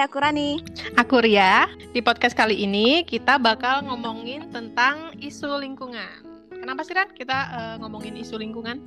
[0.00, 0.56] Hai, aku Rani.
[0.96, 1.68] Aku Ria.
[1.92, 6.24] Di podcast kali ini kita bakal ngomongin tentang isu lingkungan.
[6.48, 8.80] Kenapa sih Ran kita uh, ngomongin isu lingkungan?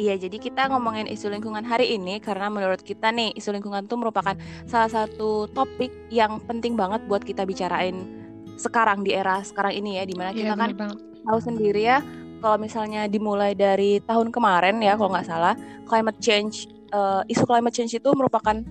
[0.00, 4.00] Iya, jadi kita ngomongin isu lingkungan hari ini karena menurut kita nih isu lingkungan itu
[4.00, 4.32] merupakan
[4.64, 8.00] salah satu topik yang penting banget buat kita bicarain
[8.56, 11.04] sekarang di era sekarang ini ya, di mana kita ya, kan banget.
[11.04, 12.00] tahu sendiri ya
[12.40, 15.52] kalau misalnya dimulai dari tahun kemarin ya kalau nggak salah
[15.84, 16.64] climate change
[16.96, 18.64] uh, isu climate change itu merupakan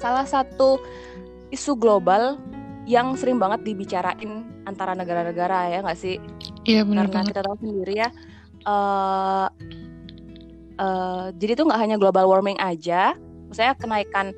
[0.00, 0.80] salah satu
[1.50, 2.36] isu global
[2.86, 6.16] yang sering banget dibicarain antara negara-negara ya nggak sih?
[6.66, 8.08] Iya benar Karena kita tahu sendiri ya.
[8.66, 9.46] Uh,
[10.78, 13.14] uh, jadi itu nggak hanya global warming aja,
[13.50, 14.34] misalnya kenaikan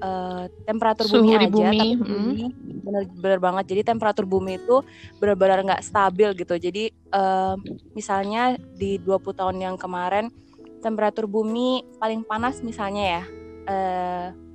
[0.00, 1.78] uh, temperatur Suhu bumi di aja, bumi.
[1.78, 2.04] tapi hmm.
[2.04, 2.44] bumi
[2.84, 3.64] bener-bener banget.
[3.72, 4.76] Jadi temperatur bumi itu
[5.20, 6.54] benar-benar nggak stabil gitu.
[6.56, 7.56] Jadi uh,
[7.92, 10.32] misalnya di 20 tahun yang kemarin
[10.80, 13.22] temperatur bumi paling panas misalnya ya.
[13.68, 14.47] Uh,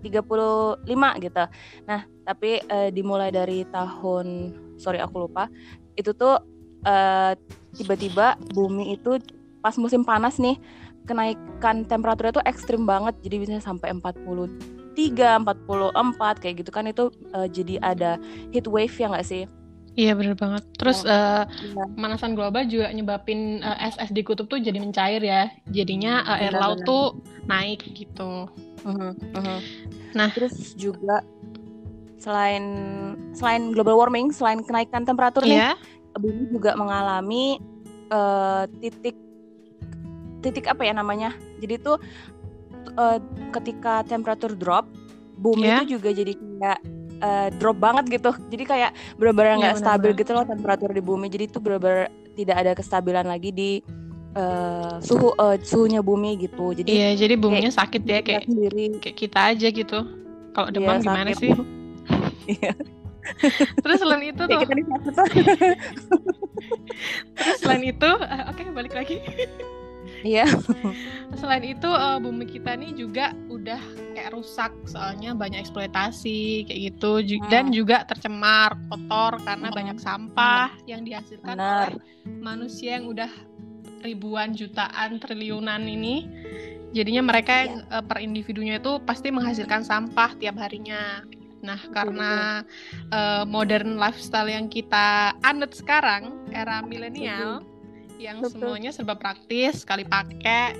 [0.00, 0.84] 35
[1.24, 1.44] gitu.
[1.86, 5.46] Nah, tapi uh, dimulai dari tahun sorry aku lupa,
[5.94, 6.40] itu tuh
[6.88, 7.32] uh,
[7.76, 9.20] tiba-tiba bumi itu
[9.60, 10.56] pas musim panas nih
[11.04, 13.16] kenaikan temperaturnya tuh ekstrim banget.
[13.20, 18.16] Jadi bisa sampai 43, 44 kayak gitu kan itu uh, jadi ada
[18.50, 19.44] heat wave ya nggak sih?
[19.98, 20.62] Iya bener banget.
[20.78, 21.84] Terus uh, ya.
[21.98, 25.50] pemanasan global juga nyebabin uh, es es di kutub tuh jadi mencair ya.
[25.66, 27.18] Jadinya uh, air laut tuh
[27.50, 28.46] naik gitu.
[28.84, 29.60] Uh-huh.
[30.16, 31.22] Nah, terus juga
[32.20, 32.64] selain
[33.32, 35.48] selain global warming, selain kenaikan temperatur yeah.
[35.48, 35.72] nih, iya.
[36.20, 37.56] bumi juga mengalami
[38.12, 39.16] uh, titik
[40.44, 41.32] titik apa ya namanya?
[41.60, 41.96] Jadi tuh
[42.96, 43.18] uh,
[43.56, 44.88] ketika temperatur drop,
[45.40, 45.80] bumi yeah.
[45.80, 46.78] itu juga jadi kayak
[47.24, 48.30] uh, drop banget gitu.
[48.52, 51.26] Jadi kayak benar-benar iya, nggak yeah, stabil gitu loh temperatur di bumi.
[51.32, 53.70] Jadi itu benar-benar tidak ada kestabilan lagi di
[54.36, 56.74] uh, suhu uh, suhunya bumi gitu.
[56.74, 58.98] Jadi Iya, jadi buminya sakit ya kayak sendiri.
[59.02, 59.98] kayak kita aja gitu.
[60.50, 61.50] Kalau iya, demam iya, gimana sih?
[62.50, 62.74] Iya.
[63.78, 64.58] Terus selain itu tuh.
[64.66, 64.74] kita
[67.38, 69.22] Terus selain itu, uh, oke okay, balik lagi.
[70.20, 70.46] Iya.
[71.40, 73.80] Selain itu uh, bumi kita nih juga udah
[74.12, 77.48] kayak rusak soalnya banyak eksploitasi kayak gitu hmm.
[77.48, 79.76] dan juga tercemar, kotor karena hmm.
[79.76, 80.88] banyak sampah hmm.
[80.88, 81.88] yang dihasilkan Benar.
[81.94, 81.96] oleh
[82.40, 83.30] manusia yang udah
[84.00, 86.26] ribuan jutaan triliunan ini
[86.90, 91.22] jadinya mereka yang uh, per individunya itu pasti menghasilkan sampah tiap harinya.
[91.60, 92.64] Nah karena
[93.12, 97.62] uh, modern lifestyle yang kita anut sekarang era milenial
[98.20, 100.76] yang semuanya serba praktis sekali pakai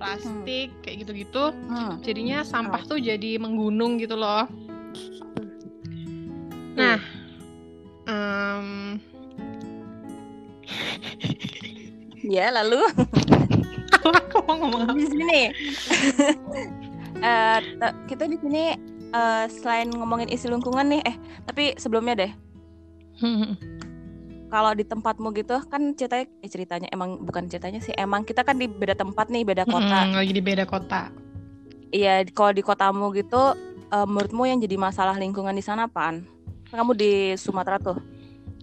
[0.00, 0.80] plastik hmm.
[0.80, 2.00] kayak gitu-gitu hmm.
[2.00, 4.46] jadinya sampah tuh jadi menggunung gitu loh.
[6.78, 7.02] Nah
[8.06, 8.96] um,
[12.28, 12.84] Ya, lalu
[14.04, 15.40] aku mau ngomong di sini.
[17.24, 17.58] uh,
[18.04, 18.76] kita di sini
[19.16, 21.16] uh, selain ngomongin isu lingkungan nih, eh
[21.48, 22.32] tapi sebelumnya deh.
[24.52, 28.60] Kalau di tempatmu gitu kan ceritanya eh, ceritanya emang bukan ceritanya sih, emang kita kan
[28.60, 30.08] di beda tempat nih, beda kota.
[30.08, 31.12] Hmm, lagi di beda kota.
[31.88, 33.56] Iya, kalau di kotamu gitu
[33.88, 36.24] uh, menurutmu yang jadi masalah lingkungan di sana apaan?
[36.68, 37.96] Kamu di Sumatera tuh.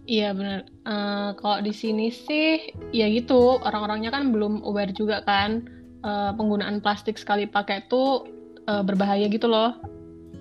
[0.05, 0.69] Iya benar.
[0.85, 2.61] Uh, kalau di sini sih
[2.93, 5.66] ya gitu orang-orangnya kan belum aware juga kan
[6.05, 8.29] uh, penggunaan plastik sekali pakai itu
[8.69, 9.73] uh, berbahaya gitu loh.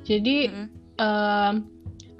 [0.04, 0.66] Jadi mm -hmm.
[1.00, 1.52] uh,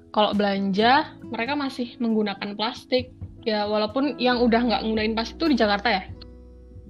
[0.08, 3.12] kalau belanja mereka masih menggunakan plastik
[3.44, 6.04] ya walaupun yang udah nggak nggunain plastik itu di Jakarta ya.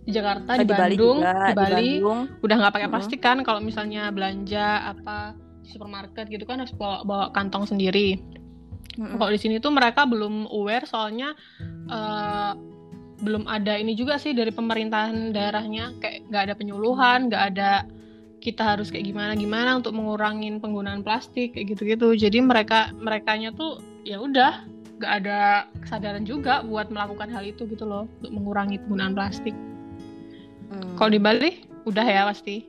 [0.04, 2.20] Di Jakarta, oh, di, di Bandung, juga, di Bali di Bandung.
[2.44, 5.32] udah nggak pakai plastik kan kalau misalnya belanja apa
[5.64, 8.20] di supermarket gitu kan harus bawa bawa kantong sendiri.
[8.94, 9.16] Mm-hmm.
[9.18, 11.34] Kalau di sini tuh mereka belum aware soalnya
[11.90, 12.54] uh,
[13.22, 17.72] belum ada ini juga sih dari pemerintahan daerahnya kayak nggak ada penyuluhan, nggak ada
[18.44, 22.12] kita harus kayak gimana gimana untuk mengurangin penggunaan plastik kayak gitu-gitu.
[22.14, 24.68] Jadi mereka merekanya tuh ya udah
[25.00, 29.56] nggak ada kesadaran juga buat melakukan hal itu gitu loh untuk mengurangi penggunaan plastik.
[30.70, 30.94] Hmm.
[31.00, 31.50] Kalau di Bali
[31.88, 32.62] udah ya pasti.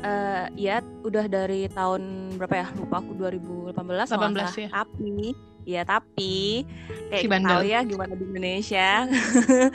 [0.00, 2.66] Uh, ya udah dari tahun berapa ya?
[2.76, 5.36] Lupa aku 2018 18 ya tapi
[5.68, 6.64] ya tapi
[7.12, 9.04] kayak si tahu ya gimana di Indonesia.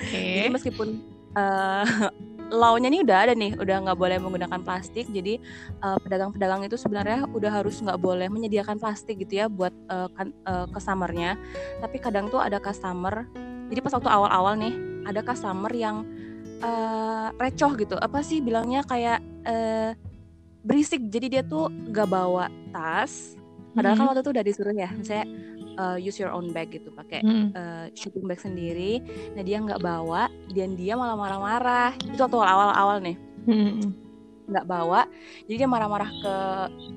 [0.02, 0.34] Okay.
[0.42, 0.88] jadi meskipun
[1.40, 2.10] uh,
[2.50, 5.42] law-nya nih udah ada nih udah nggak boleh menggunakan plastik jadi
[5.82, 10.30] pedagang pedagang-pedagang itu sebenarnya udah harus nggak boleh menyediakan plastik gitu ya buat uh, kan,
[10.46, 11.38] uh, customernya.
[11.82, 13.26] Tapi kadang tuh ada customer
[13.70, 14.74] jadi pas waktu awal-awal nih
[15.10, 16.06] ada customer yang
[16.62, 17.98] uh, recoh gitu.
[17.98, 19.98] Apa sih bilangnya kayak uh,
[20.66, 21.02] berisik.
[21.08, 23.38] Jadi dia tuh gak bawa tas.
[23.78, 24.00] Padahal kan hmm.
[24.00, 24.90] kan waktu itu udah disuruh ya.
[24.92, 25.26] Misalnya
[25.78, 27.52] uh, use your own bag gitu pakai hmm.
[27.54, 29.04] uh, shopping bag sendiri.
[29.36, 31.92] Nah dia nggak bawa dan dia malah marah-marah.
[32.02, 33.18] Itu waktu awal-awal nih.
[33.46, 33.94] Hmm.
[34.46, 35.10] nggak bawa
[35.50, 36.36] jadi dia marah-marah ke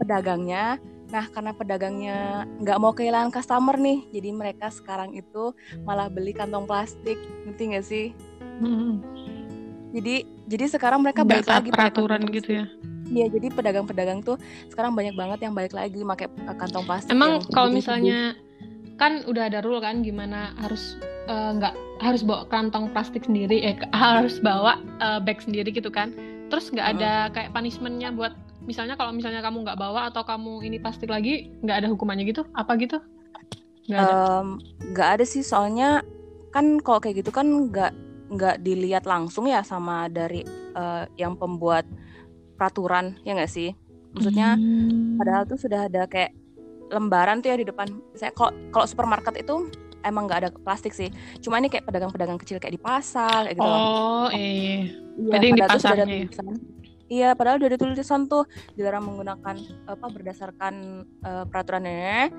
[0.01, 0.77] pedagangnya.
[1.09, 6.69] Nah karena pedagangnya nggak mau kehilangan customer nih jadi mereka sekarang itu malah beli kantong
[6.69, 7.17] plastik.
[7.49, 8.07] Ngerti nggak sih?
[8.59, 8.99] Hmm.
[9.95, 12.67] jadi jadi sekarang mereka balik lagi peraturan gitu ya
[13.09, 14.37] Iya, jadi pedagang-pedagang tuh
[14.69, 16.29] sekarang banyak banget yang balik lagi pakai
[16.61, 17.13] kantong plastik.
[17.13, 18.37] Emang kalau misalnya
[19.01, 20.99] kan udah ada rule kan gimana harus
[21.31, 25.89] eh, nggak uh, harus bawa kantong plastik sendiri, eh harus bawa uh, bag sendiri gitu
[25.89, 26.13] kan?
[26.49, 28.33] terus nggak ada kayak punishmentnya buat
[28.65, 32.45] misalnya kalau misalnya kamu nggak bawa atau kamu ini plastik lagi nggak ada hukumannya gitu
[32.57, 32.99] apa gitu
[33.89, 34.17] nggak ada
[34.93, 36.05] nggak um, ada sih soalnya
[36.53, 37.93] kan kalau kayak gitu kan nggak
[38.29, 40.45] nggak dilihat langsung ya sama dari
[40.77, 41.89] uh, yang pembuat
[42.59, 43.71] peraturan ya nggak sih
[44.13, 45.17] maksudnya hmm.
[45.17, 46.35] padahal tuh sudah ada kayak
[46.91, 47.87] lembaran tuh ya di depan
[48.19, 49.71] saya kalau kalau supermarket itu
[50.03, 53.69] emang nggak ada plastik sih cuma ini kayak pedagang-pedagang kecil kayak di pasar kayak gitu
[53.69, 56.27] oh iya iya di pasarnya ya?
[57.09, 59.57] iya padahal udah ada tulisan tuh dilarang menggunakan
[59.87, 62.33] apa berdasarkan uh, peraturannya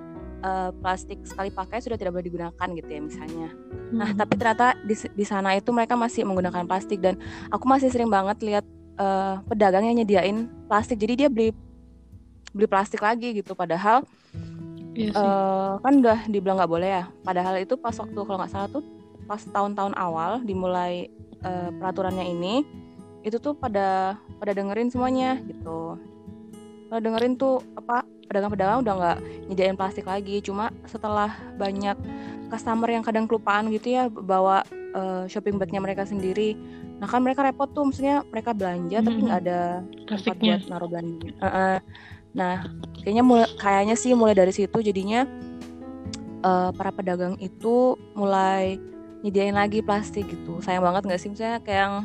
[0.44, 3.50] uh, plastik sekali pakai sudah tidak boleh digunakan gitu ya misalnya.
[3.50, 3.98] Nah, hmm.
[4.00, 7.20] Nah tapi ternyata di, di sana itu mereka masih menggunakan plastik dan
[7.52, 8.66] aku masih sering banget lihat
[9.00, 11.00] uh, pedagang yang nyediain plastik.
[11.00, 11.56] Jadi dia beli
[12.52, 13.56] beli plastik lagi gitu.
[13.56, 14.04] Padahal
[15.00, 17.04] Iya uh, kan udah dibilang nggak boleh ya.
[17.24, 18.84] Padahal itu pas waktu kalau nggak salah tuh
[19.30, 21.08] pas tahun-tahun awal dimulai
[21.46, 22.66] uh, peraturannya ini
[23.24, 25.96] itu tuh pada pada dengerin semuanya gitu.
[26.92, 29.18] Pada dengerin tuh apa pedagang-pedagang udah nggak
[29.48, 30.44] nyediain plastik lagi.
[30.44, 31.96] Cuma setelah banyak
[32.50, 34.66] customer yang kadang kelupaan gitu ya bawa
[34.98, 36.58] uh, shopping bagnya mereka sendiri.
[37.00, 39.08] Nah kan mereka repot tuh, maksudnya mereka belanja -hmm.
[39.08, 39.60] tapi nggak ada
[40.08, 41.30] tempat buat naruh belanja.
[41.40, 41.78] Uh -uh.
[42.30, 42.56] Nah,
[43.02, 45.26] kayaknya mulai kayaknya sih mulai dari situ jadinya
[46.46, 48.78] uh, para pedagang itu mulai
[49.26, 50.62] nyediain lagi plastik gitu.
[50.62, 51.96] Sayang banget nggak sih misalnya kayak yang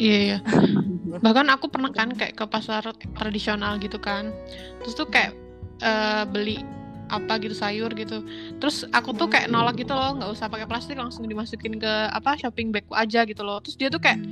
[0.00, 0.38] Iya, iya.
[1.24, 2.80] Bahkan aku pernah kan kayak ke pasar
[3.20, 4.32] tradisional gitu kan.
[4.80, 5.36] Terus tuh kayak
[5.84, 6.64] uh, beli
[7.10, 8.22] apa gitu sayur gitu.
[8.62, 12.38] Terus aku tuh kayak nolak gitu loh, nggak usah pakai plastik langsung dimasukin ke apa
[12.38, 13.58] shopping bagku aja gitu loh.
[13.60, 14.22] Terus dia tuh kayak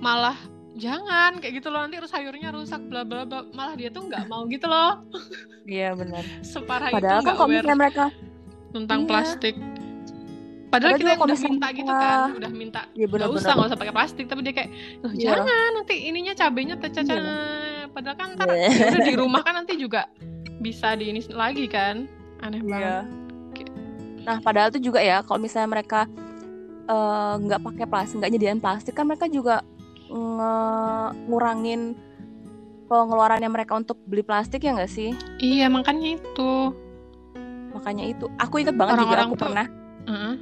[0.00, 0.36] malah
[0.78, 4.46] jangan kayak gitu loh nanti sayurnya rusak bla bla bla malah dia tuh nggak mau
[4.46, 5.02] gitu loh
[5.66, 8.06] iya benar separah padahal itu kan kalau mereka
[8.70, 9.08] tentang iya.
[9.10, 9.54] plastik
[10.70, 13.78] padahal, padahal kita yang udah minta gitu kan udah minta ya, nggak usah nggak usah
[13.78, 14.70] pakai plastik tapi dia kayak
[15.02, 15.34] oh, ya.
[15.34, 17.34] jangan nanti ininya cabenya tercaca ya.
[17.90, 18.70] padahal kan ntar ya.
[19.02, 20.06] di rumah kan nanti juga
[20.58, 22.06] bisa di ini lagi kan
[22.42, 22.68] aneh iya.
[22.70, 23.04] banget
[24.26, 26.04] nah padahal tuh juga ya kalau misalnya mereka
[26.84, 29.64] eh, nggak uh, pakai plastik nggak nyediain plastik kan mereka juga
[31.28, 31.96] ngurangin
[32.88, 35.12] pengeluarannya mereka untuk beli plastik ya nggak sih?
[35.38, 36.72] Iya makanya itu.
[37.76, 38.26] Makanya itu.
[38.40, 39.66] Aku inget banget Orang -orang juga aku tuh, pernah.
[39.68, 40.34] Uh -uh.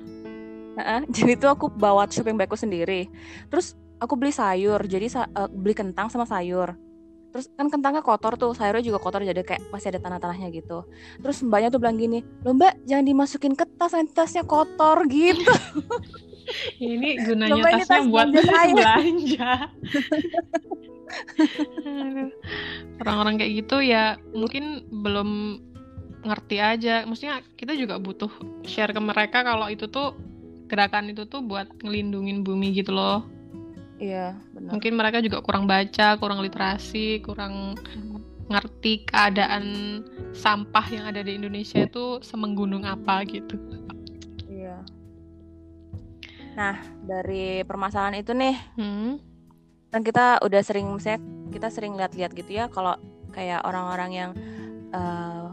[0.76, 3.10] Uh -uh, jadi itu aku bawa shopping bagku sendiri.
[3.50, 6.78] Terus aku beli sayur, jadi uh, beli kentang sama sayur.
[7.36, 10.88] Terus kan kentangnya kotor tuh, sayurnya juga kotor jadi kayak masih ada tanah-tanahnya gitu.
[11.20, 15.44] Terus mbaknya tuh bilang gini, lo mbak jangan dimasukin ke tas, nanti tasnya kotor gitu.
[16.80, 19.52] ini gunanya Coba tasnya tas buat belanja
[23.04, 25.60] orang-orang kayak gitu ya mungkin belum
[26.24, 27.04] ngerti aja.
[27.04, 28.32] Maksudnya kita juga butuh
[28.64, 30.16] share ke mereka kalau itu tuh
[30.72, 33.35] gerakan itu tuh buat ngelindungin bumi gitu loh
[33.96, 38.48] iya benar mungkin mereka juga kurang baca kurang literasi kurang hmm.
[38.52, 39.64] ngerti keadaan
[40.36, 43.56] sampah yang ada di Indonesia itu semenggunung apa gitu
[46.56, 49.12] Nah, dari permasalahan itu nih, hmm.
[49.92, 51.20] kan kita udah sering, misalnya
[51.52, 52.96] kita sering lihat-lihat gitu ya, kalau
[53.36, 54.30] kayak orang-orang yang
[54.96, 55.52] uh,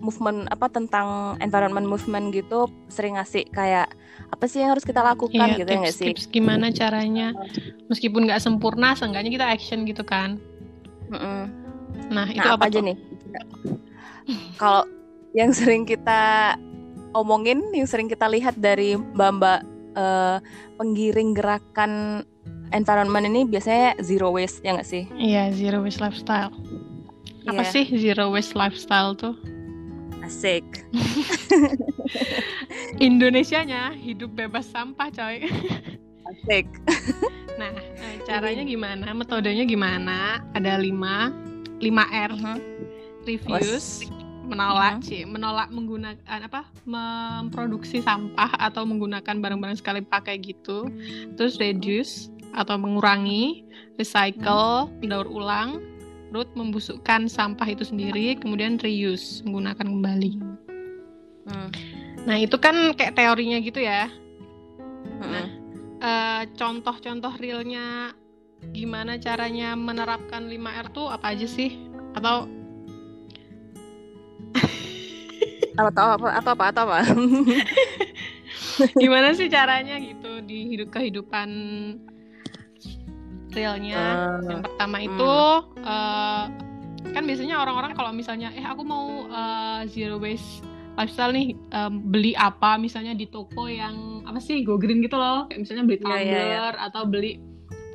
[0.00, 3.92] movement apa tentang environment movement gitu sering ngasih kayak
[4.30, 6.06] apa sih yang harus kita lakukan iya, gitu ya tips, ya nggak sih?
[6.14, 7.34] Tips gimana caranya
[7.90, 10.38] meskipun nggak sempurna, seenggaknya kita action gitu kan?
[11.10, 11.40] Mm -mm.
[12.14, 12.96] Nah itu nah, apa, apa aja nih?
[14.56, 14.82] Kalau
[15.34, 16.54] yang sering kita
[17.14, 19.66] omongin, yang sering kita lihat dari mbak-mbak
[19.98, 20.38] uh,
[20.78, 22.22] penggiring gerakan
[22.70, 25.04] environment ini biasanya zero waste ya nggak sih?
[25.18, 26.54] Iya zero waste lifestyle.
[27.50, 27.72] Apa yeah.
[27.72, 29.34] sih zero waste lifestyle tuh?
[30.30, 30.86] Asik.
[33.02, 35.50] Indonesianya hidup bebas sampah coy.
[36.22, 36.70] Asik.
[37.60, 39.10] nah eh, caranya gimana?
[39.10, 40.38] Metodenya gimana?
[40.54, 41.34] Ada lima,
[41.82, 42.30] lima R.
[42.30, 42.58] Uh -huh.
[43.26, 44.06] Reviews
[44.46, 45.34] menolak sih hmm.
[45.34, 50.90] menolak menggunakan apa memproduksi sampah atau menggunakan barang-barang sekali pakai gitu
[51.38, 53.62] terus reduce atau mengurangi
[53.94, 55.06] recycle hmm.
[55.06, 55.78] daur ulang
[56.30, 60.30] root membusukkan sampah itu sendiri kemudian reuse menggunakan kembali
[61.50, 61.70] hmm.
[62.24, 64.10] nah itu kan kayak teorinya gitu ya
[65.20, 65.30] hmm.
[65.30, 65.46] nah
[66.56, 68.16] contoh-contoh realnya
[68.72, 71.80] gimana caranya menerapkan 5R tuh apa aja sih?
[72.12, 72.48] Atau
[75.80, 76.98] atau apa atau apa atau apa?
[79.00, 81.48] gimana sih caranya gitu di hidup kehidupan
[83.52, 83.98] realnya?
[84.40, 85.08] Uh, yang pertama hmm.
[85.08, 85.34] itu
[85.84, 86.44] uh,
[87.10, 90.62] kan biasanya orang-orang kalau misalnya eh aku mau uh, zero waste
[91.00, 95.48] lifestyle nih um, beli apa misalnya di toko yang apa sih go green gitu loh
[95.48, 96.20] kayak misalnya beli iya, iya, iya.
[96.20, 96.86] tumbler yeah, yeah, yeah.
[96.90, 97.32] atau beli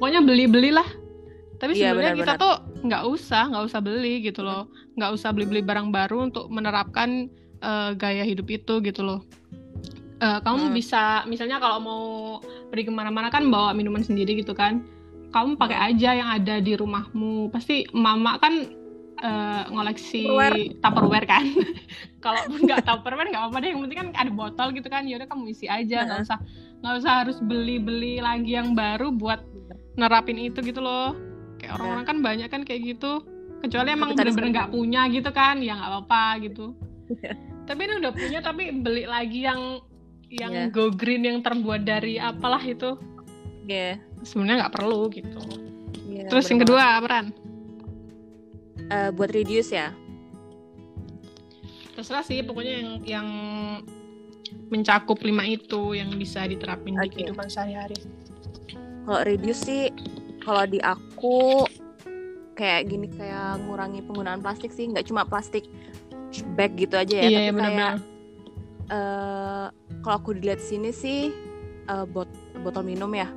[0.01, 0.89] pokoknya beli belilah
[1.55, 5.45] tapi sebenarnya yeah, kita tuh nggak usah nggak usah beli gitu loh nggak usah beli
[5.47, 7.29] beli barang baru untuk menerapkan
[7.63, 9.21] uh, gaya hidup itu gitu loh
[10.19, 10.75] uh, kamu hmm.
[10.75, 12.03] bisa misalnya kalau mau
[12.73, 14.83] pergi ke mana-mana kan bawa minuman sendiri gitu kan
[15.35, 15.87] kamu pakai hmm.
[15.91, 18.71] aja yang ada di rumahmu pasti mama kan
[19.19, 21.45] uh, ngoleksi Tupperware, Tupperware kan.
[22.23, 23.69] Kalau nggak Tupperware nggak apa-apa deh.
[23.75, 25.03] Yang penting kan ada botol gitu kan.
[25.05, 26.07] Yaudah kamu isi aja.
[26.07, 26.39] Nggak usah
[26.79, 29.43] nggak usah harus beli-beli lagi yang baru buat
[29.99, 31.15] nerapin itu gitu loh.
[31.59, 33.23] Kayak orang-orang kan banyak kan kayak gitu.
[33.59, 36.75] Kecuali emang bener-bener nggak punya gitu kan, ya nggak apa-apa gitu.
[37.05, 37.37] Iya.
[37.69, 39.81] tapi ini udah punya tapi beli lagi yang
[40.29, 40.69] yang yeah.
[40.73, 42.97] go green yang terbuat dari apalah itu.
[43.65, 43.97] Yeah.
[44.25, 45.41] Sebenarnya nggak perlu gitu.
[46.09, 47.45] Yeah, Terus yang kedua, Peran?
[48.89, 49.93] uh, buat reduce ya
[51.95, 53.27] terserah sih pokoknya yang yang
[54.67, 57.07] mencakup lima itu yang bisa diterapin okay.
[57.07, 57.97] di kehidupan sehari-hari
[59.07, 59.83] kalau reduce sih
[60.43, 61.63] kalau di aku
[62.55, 65.67] kayak gini kayak ngurangi penggunaan plastik sih nggak cuma plastik
[66.59, 67.71] bag gitu aja ya iya, tapi bener -bener.
[67.71, 67.95] kayak
[68.91, 69.67] uh,
[70.03, 71.31] kalau aku dilihat sini sih
[71.87, 72.27] uh, bot
[72.59, 73.31] botol minum ya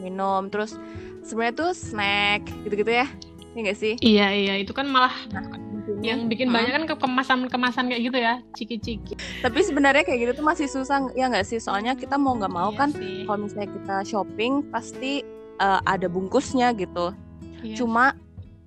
[0.00, 0.74] minum terus
[1.22, 3.06] sebenarnya tuh snack gitu-gitu ya
[3.50, 3.94] Iya gak sih?
[3.98, 5.10] Iya iya itu kan malah
[6.06, 6.54] yang bikin hmm.
[6.54, 9.18] banyak kan kemasan-kemasan kayak gitu ya, ciki-ciki.
[9.42, 11.58] Tapi sebenarnya kayak gitu tuh masih susah ya nggak sih?
[11.58, 12.94] Soalnya kita mau nggak mau iya kan
[13.26, 15.26] kalau misalnya kita shopping pasti
[15.58, 17.10] uh, ada bungkusnya gitu.
[17.66, 17.74] Iya.
[17.74, 18.14] Cuma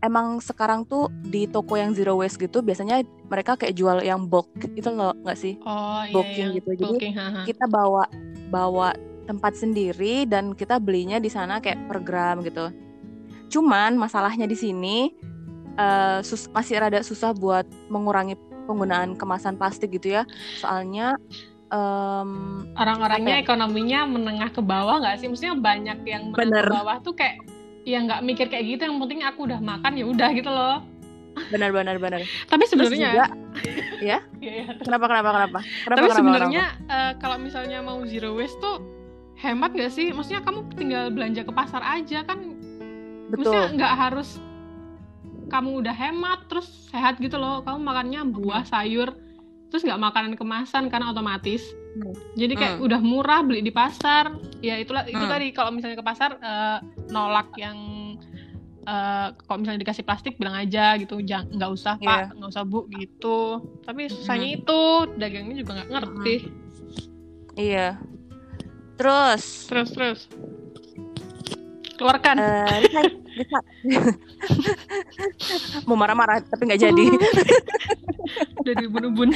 [0.03, 4.51] emang sekarang tuh di toko yang zero waste gitu biasanya mereka kayak jual yang bulk
[4.75, 5.56] itu loh nggak sih?
[5.63, 6.12] Oh iya.
[6.12, 6.58] Bulking iya.
[6.60, 6.70] gitu.
[6.75, 7.13] Jadi Bulking,
[7.48, 8.03] kita bawa
[8.51, 8.92] bawa
[9.24, 12.70] tempat sendiri dan kita belinya di sana kayak per gram gitu.
[13.53, 15.13] Cuman masalahnya di sini
[15.77, 20.24] uh, sus masih rada susah buat mengurangi penggunaan kemasan plastik gitu ya.
[20.60, 21.20] Soalnya
[21.70, 23.44] um, orang-orangnya ya?
[23.44, 25.27] ekonominya menengah ke bawah nggak sih?
[25.30, 27.42] Maksudnya banyak yang menengah ke bawah tuh kayak
[27.84, 28.82] ya nggak mikir kayak gitu.
[28.88, 30.77] Yang penting aku udah makan ya udah gitu loh.
[31.50, 32.22] Benar benar benar.
[32.46, 33.10] Tapi sebenarnya
[34.10, 34.20] ya.
[34.38, 35.60] ya, Kenapa kenapa kenapa?
[35.86, 39.02] kenapa Tapi sebenarnya uh, kalau misalnya mau zero waste tuh
[39.39, 40.13] hemat gak sih?
[40.13, 42.53] Maksudnya kamu tinggal belanja ke pasar aja kan
[43.33, 43.49] Betul.
[43.49, 44.29] Maksudnya nggak harus
[45.49, 47.65] kamu udah hemat terus sehat gitu loh.
[47.65, 49.13] Kamu makannya buah, sayur,
[49.73, 51.65] terus nggak makanan kemasan karena otomatis.
[51.93, 52.13] Hmm.
[52.37, 52.85] Jadi kayak hmm.
[52.85, 54.33] udah murah beli di pasar.
[54.61, 55.33] Ya itulah itu hmm.
[55.33, 56.77] tadi kalau misalnya ke pasar uh,
[57.09, 57.77] nolak yang
[58.85, 62.37] uh, kalau misalnya dikasih plastik bilang aja gitu, jangan nggak usah pak, yeah.
[62.37, 63.61] nggak usah bu gitu.
[63.85, 64.57] Tapi susahnya hmm.
[64.61, 64.81] itu
[65.17, 66.35] dagangnya juga nggak ngerti.
[66.37, 66.51] Hmm.
[67.53, 67.89] Iya.
[68.97, 69.43] Terus.
[69.69, 70.19] Terus terus.
[71.97, 72.38] Keluarkan.
[73.33, 73.50] Uh,
[75.89, 77.05] mau marah-marah tapi nggak jadi.
[78.69, 79.33] Dari bun-bun.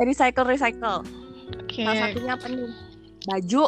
[0.00, 1.04] Recycle recycle.
[1.68, 1.84] Okay.
[1.84, 2.72] salah satunya apa nih?
[3.28, 3.64] Baju.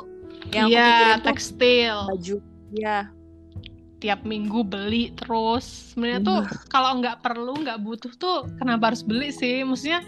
[0.56, 2.08] Yang iya tekstil.
[2.08, 2.36] Baju
[2.72, 3.12] ya
[4.00, 5.92] tiap minggu beli terus.
[5.92, 6.40] Sebenarnya tuh
[6.72, 9.60] kalau nggak perlu nggak butuh tuh kenapa harus beli sih?
[9.62, 10.00] Maksudnya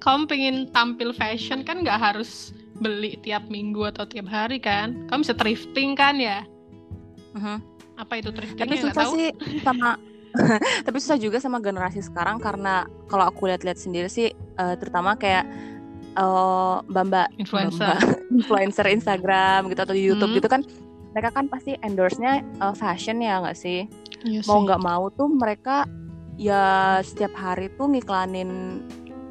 [0.00, 5.22] kamu pengen tampil fashion kan nggak harus beli tiap minggu atau tiap hari kan kamu
[5.22, 6.42] bisa thrifting kan ya
[7.36, 7.58] uh-huh.
[8.00, 9.14] apa itu thrifting tapi susah tahu?
[9.14, 9.28] sih
[9.60, 10.00] sama
[10.86, 15.44] tapi susah juga sama generasi sekarang karena kalau aku lihat-lihat sendiri sih uh, terutama kayak
[16.16, 17.98] uh, mbak influencer
[18.38, 20.38] influencer Instagram gitu atau YouTube hmm.
[20.40, 20.62] gitu kan
[21.10, 23.86] mereka kan pasti endorse-nya uh, fashion ya nggak sih
[24.24, 25.84] iya mau nggak mau tuh mereka
[26.40, 28.80] ya setiap hari tuh ngiklanin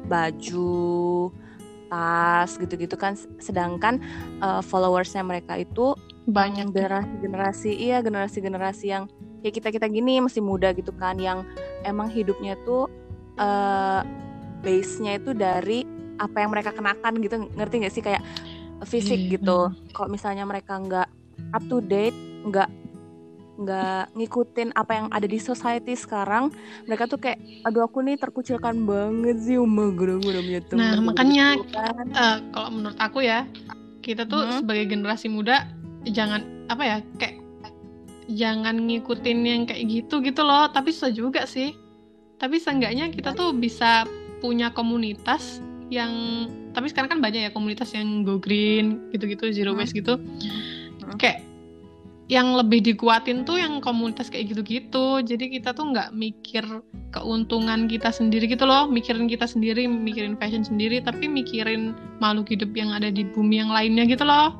[0.06, 1.30] baju
[1.90, 3.18] tas gitu-gitu kan.
[3.42, 3.98] Sedangkan
[4.40, 5.92] uh, followersnya mereka itu
[6.30, 9.10] banyak generasi-generasi iya generasi-generasi yang
[9.42, 11.42] ya kita kita gini masih muda gitu kan yang
[11.82, 12.86] emang hidupnya tuh
[13.40, 14.06] uh,
[14.62, 15.82] base-nya itu dari
[16.20, 17.50] apa yang mereka kenakan gitu.
[17.58, 18.04] Ngerti gak sih?
[18.04, 18.22] Kayak
[18.88, 19.58] fisik yeah, gitu.
[19.92, 21.08] kalau misalnya mereka nggak
[21.52, 22.16] up to date
[22.48, 22.68] nggak
[23.60, 26.48] nggak ngikutin apa yang ada di society sekarang
[26.88, 27.36] mereka tuh kayak
[27.68, 31.60] aduh aku nih terkucilkan banget sih umah gerung tuh nah makanya
[32.16, 33.44] uh, kalau menurut aku ya
[34.00, 34.64] kita tuh hmm.
[34.64, 35.68] sebagai generasi muda
[36.08, 36.40] jangan
[36.72, 37.40] apa ya kayak
[38.30, 40.70] jangan ngikutin yang kayak gitu gitu loh.
[40.70, 41.74] Tapi susah juga sih.
[42.38, 44.06] Tapi seenggaknya kita tuh bisa
[44.40, 49.92] punya komunitas yang tapi sekarang kan banyak ya komunitas yang go green gitu-gitu zero waste
[49.92, 50.16] gitu.
[50.16, 51.18] Hmm.
[51.18, 51.42] kayak
[52.30, 55.18] yang lebih dikuatin tuh yang komunitas kayak gitu-gitu.
[55.26, 56.62] Jadi kita tuh nggak mikir
[57.10, 58.86] keuntungan kita sendiri gitu loh.
[58.86, 61.90] Mikirin kita sendiri mikirin fashion sendiri tapi mikirin
[62.22, 64.54] makhluk hidup yang ada di bumi yang lainnya gitu loh.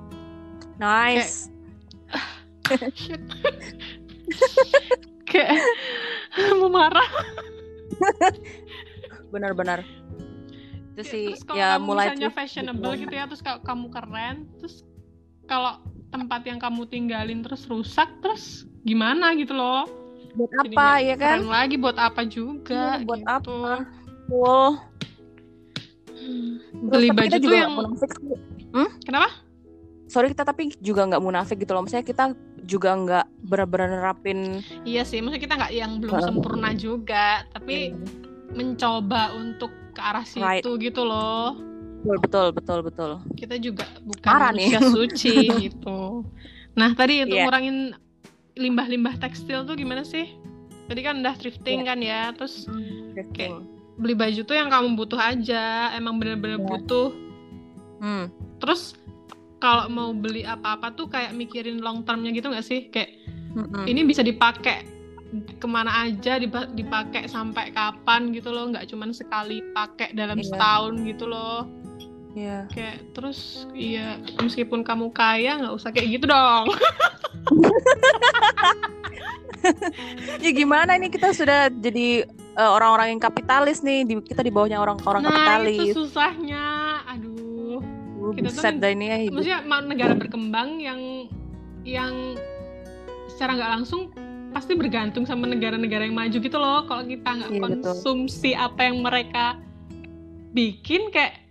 [0.82, 1.46] Nice.
[2.66, 2.90] Kayak,
[5.30, 5.54] kayak
[6.58, 7.10] mau marah.
[9.32, 9.86] Benar-benar
[11.00, 14.84] itu sih ya, ya mulai misalnya fashionable gitu ya terus kalau kamu keren terus
[15.48, 15.80] kalau
[16.10, 19.86] tempat yang kamu tinggalin terus rusak terus gimana gitu loh
[20.34, 23.34] buat apa ya kan lagi buat apa juga ya, buat gitu.
[23.34, 23.86] apa
[24.30, 24.78] Wow.
[26.06, 26.62] Hmm.
[26.86, 28.10] Beli baju tuh yang munafik.
[28.70, 28.88] Hmm?
[29.02, 29.28] Kenapa?
[30.06, 31.82] Sorry kita tapi juga nggak munafik gitu loh.
[31.82, 32.24] Maksudnya kita
[32.62, 34.62] juga nggak benar-benar nerapin.
[34.86, 38.54] Iya sih, maksudnya kita nggak yang belum sempurna juga, tapi yeah.
[38.54, 40.62] mencoba untuk ke arah situ right.
[40.62, 41.69] gitu loh
[42.00, 44.92] betul betul betul betul kita juga bukan Marah manusia nih.
[44.92, 45.36] suci
[45.68, 46.24] gitu
[46.72, 47.44] nah tadi untuk yeah.
[47.46, 47.78] ngurangin
[48.56, 50.32] limbah-limbah tekstil tuh gimana sih
[50.88, 51.88] tadi kan udah thrifting yeah.
[51.88, 52.64] kan ya terus
[53.12, 53.30] thrifting.
[53.36, 53.52] kayak
[54.00, 56.68] beli baju tuh yang kamu butuh aja emang bener-bener yeah.
[56.68, 57.08] butuh
[58.00, 58.26] hmm.
[58.58, 58.96] terus
[59.60, 63.20] kalau mau beli apa-apa tuh kayak mikirin long termnya gitu nggak sih kayak
[63.52, 63.84] mm -hmm.
[63.84, 64.88] ini bisa dipakai
[65.30, 66.42] ke mana aja
[66.74, 70.48] dipakai sampai kapan gitu loh nggak cuman sekali pakai dalam yeah.
[70.48, 71.68] setahun gitu loh
[72.34, 72.66] Iya.
[72.70, 76.70] Kayak terus iya meskipun kamu kaya nggak usah kayak gitu dong.
[80.44, 84.78] ya gimana ini kita sudah jadi uh, orang-orang yang kapitalis nih, di, kita di bawahnya
[84.78, 85.90] orang-orang nah, kapitalis.
[85.90, 86.66] itu susahnya.
[87.10, 87.82] Aduh.
[88.20, 89.34] Uh, kita tuh ini ya hidup.
[89.40, 91.26] Maksudnya negara berkembang yang
[91.82, 92.36] yang
[93.26, 94.12] secara nggak langsung
[94.50, 96.86] pasti bergantung sama negara-negara yang maju gitu loh.
[96.86, 98.66] Kalau kita nggak iya, konsumsi betul.
[98.70, 99.58] apa yang mereka
[100.50, 101.49] bikin kayak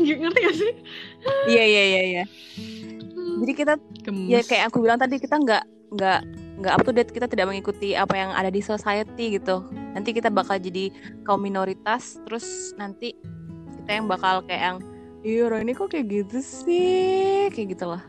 [0.00, 0.72] ngerti gak sih?
[1.50, 2.24] Iya iya iya iya.
[3.36, 3.74] Jadi kita
[4.04, 4.28] Gemes.
[4.32, 6.20] ya kayak aku bilang tadi kita nggak nggak
[6.56, 9.60] nggak up to date kita tidak mengikuti apa yang ada di society gitu.
[9.92, 10.88] Nanti kita bakal jadi
[11.28, 13.12] kaum minoritas terus nanti
[13.82, 14.78] kita yang bakal kayak yang
[15.20, 17.52] iya orang ini kok kayak gitu sih?
[17.52, 18.02] Kayak gitulah.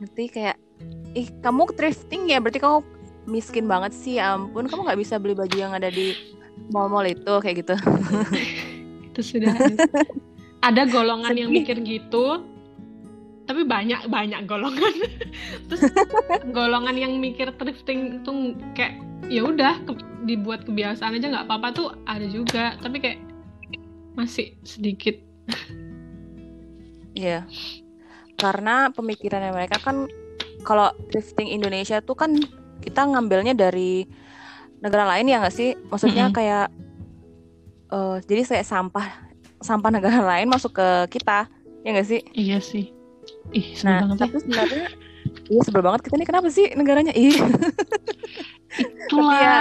[0.00, 0.56] Nanti kayak
[1.16, 2.38] ih kamu thrifting ya?
[2.38, 2.84] Berarti kamu
[3.28, 4.20] miskin banget sih?
[4.20, 6.12] Ya ampun kamu nggak bisa beli baju yang ada di
[6.68, 7.32] mall-mall itu?
[7.40, 7.74] Kayak gitu.
[9.08, 9.56] Itu sudah
[10.60, 12.44] ada golongan yang mikir gitu
[13.48, 14.94] tapi banyak banyak golongan
[15.66, 15.90] terus
[16.54, 19.92] golongan yang mikir thrifting itu kayak ya udah ke,
[20.28, 23.18] dibuat kebiasaan aja nggak apa-apa tuh ada juga tapi kayak
[24.14, 25.18] masih sedikit
[27.14, 27.42] Iya.
[27.42, 28.36] Yeah.
[28.38, 30.06] Karena pemikirannya mereka kan
[30.64, 32.38] kalau thrifting Indonesia tuh kan
[32.80, 34.06] kita ngambilnya dari
[34.80, 35.76] negara lain ya nggak sih?
[35.90, 36.38] Maksudnya mm -hmm.
[36.38, 36.66] kayak
[37.92, 39.29] uh, jadi kayak sampah
[39.60, 41.48] sampah negara lain masuk ke kita.
[41.84, 42.20] Ya nggak sih?
[42.36, 42.92] Iya sih.
[43.54, 44.20] Ih nah banget ya.
[44.26, 44.86] tapi sebenarnya
[45.48, 46.00] iya sebel banget.
[46.04, 47.12] Kita ini kenapa sih negaranya?
[47.16, 47.36] Ih.
[49.06, 49.40] Itulah.
[49.40, 49.54] ya,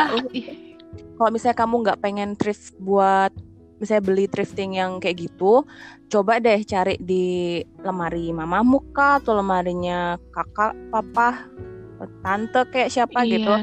[1.19, 3.33] kalau misalnya kamu nggak pengen thrift buat
[3.79, 5.63] misalnya beli thrifting yang kayak gitu
[6.11, 11.47] coba deh cari di lemari mama muka atau lemarinya kakak papa
[12.23, 13.31] tante kayak siapa iya.
[13.39, 13.53] gitu.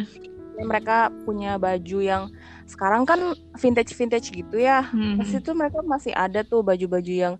[0.57, 2.23] Mereka punya baju yang
[2.67, 5.23] sekarang kan vintage vintage gitu ya hmm.
[5.23, 7.35] pasti tuh mereka masih ada tuh baju-baju yang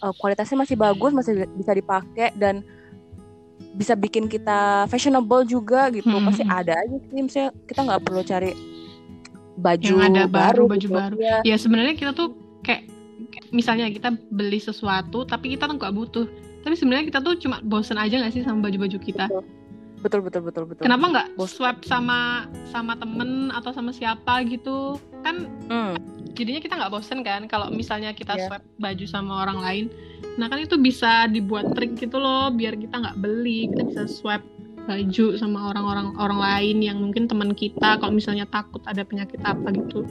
[0.00, 2.62] uh, kualitasnya masih bagus masih bisa dipakai dan
[3.74, 6.26] bisa bikin kita fashionable juga gitu hmm.
[6.30, 8.52] pasti ada aja sih misalnya kita nggak perlu cari
[9.58, 10.94] baju yang ada baru, baju gitu.
[10.94, 12.86] baru ya, ya sebenarnya kita tuh kayak
[13.50, 16.26] misalnya kita beli sesuatu tapi kita tuh nggak butuh
[16.62, 19.57] tapi sebenarnya kita tuh cuma bosen aja nggak sih sama baju-baju kita Betul
[20.00, 20.82] betul betul betul betul.
[20.84, 24.96] Kenapa nggak swap sama sama temen atau sama siapa gitu?
[25.26, 25.94] Kan hmm.
[26.38, 28.46] jadinya kita nggak bosen kan kalau misalnya kita yeah.
[28.46, 29.84] swap baju sama orang lain.
[30.38, 33.70] Nah kan itu bisa dibuat trik gitu loh biar kita nggak beli.
[33.74, 34.42] Kita bisa swap
[34.88, 39.68] baju sama orang-orang orang lain yang mungkin teman kita kalau misalnya takut ada penyakit apa
[39.74, 40.06] gitu.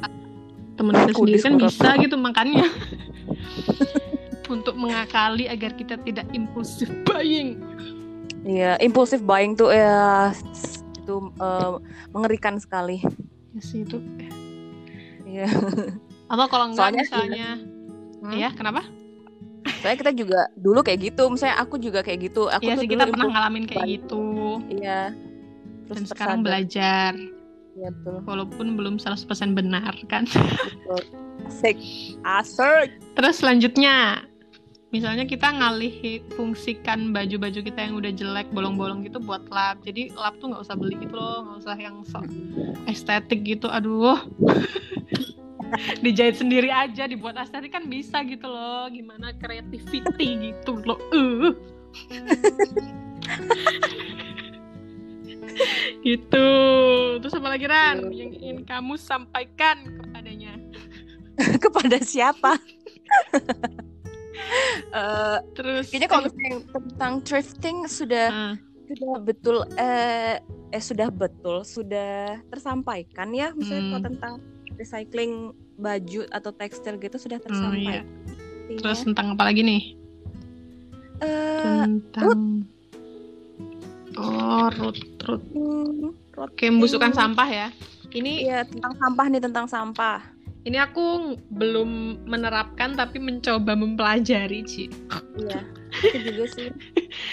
[0.78, 2.70] Teman kita sendiri kan bisa gitu makanya
[4.54, 7.60] untuk mengakali agar kita tidak impulsif buying
[8.48, 10.32] Iya, impulsif buying tuh ya
[11.04, 11.84] itu uh,
[12.16, 13.04] mengerikan sekali.
[13.52, 14.00] Ya sih itu.
[15.28, 15.52] Iya.
[16.32, 17.50] Atau kalau enggak Soalnya misalnya
[18.24, 18.32] hmm?
[18.32, 18.88] Iya, kenapa?
[19.84, 22.48] Soalnya kita juga dulu kayak gitu, misalnya aku juga kayak gitu.
[22.48, 23.96] Aku iya tuh sih, kita pernah ngalamin kayak buying.
[24.00, 24.26] gitu.
[24.72, 25.02] Iya.
[25.92, 27.12] Terus Dan sekarang belajar.
[27.76, 28.16] Iya betul.
[28.24, 29.28] Walaupun belum 100%
[29.60, 30.24] benar kan.
[30.24, 31.04] Betul.
[31.48, 31.78] Asik.
[32.24, 32.96] Asik.
[33.16, 34.24] Terus selanjutnya
[34.98, 39.78] misalnya kita ngalih fungsikan baju-baju kita yang udah jelek bolong-bolong gitu buat lap.
[39.86, 42.18] Jadi lap tuh nggak usah beli gitu loh nggak usah yang so
[42.90, 43.70] estetik gitu.
[43.70, 44.18] Aduh.
[46.04, 48.90] Dijahit sendiri aja dibuat estetik kan bisa gitu loh.
[48.90, 50.98] Gimana creativity gitu loh.
[51.14, 51.54] Uh.
[56.06, 56.48] Gitu.
[57.18, 58.14] Terus apa lagi Ran?
[58.14, 60.54] Yang ingin kamu sampaikan kepadanya?
[61.64, 62.58] Kepada siapa?
[64.94, 68.56] Uh, Terus kayaknya kalau misalnya tentang thrifting sudah uh.
[68.88, 70.40] sudah betul eh,
[70.72, 73.92] eh sudah betul sudah tersampaikan ya misalnya hmm.
[73.92, 74.34] kalau tentang
[74.78, 78.06] recycling baju atau tekstil gitu sudah tersampaikan.
[78.06, 78.78] Oh, iya.
[78.78, 79.82] Terus tentang apa lagi nih?
[81.18, 82.68] Uh, tentang
[84.18, 84.98] Oh, root
[85.30, 85.42] root.
[85.54, 86.10] Hmm,
[86.42, 87.68] Oke, membusukan sampah ya.
[88.10, 90.37] Ini ya tentang sampah nih tentang sampah.
[90.68, 94.92] Ini aku belum menerapkan tapi mencoba mempelajari, Ci.
[95.40, 95.64] Iya.
[96.04, 96.68] Itu juga sih.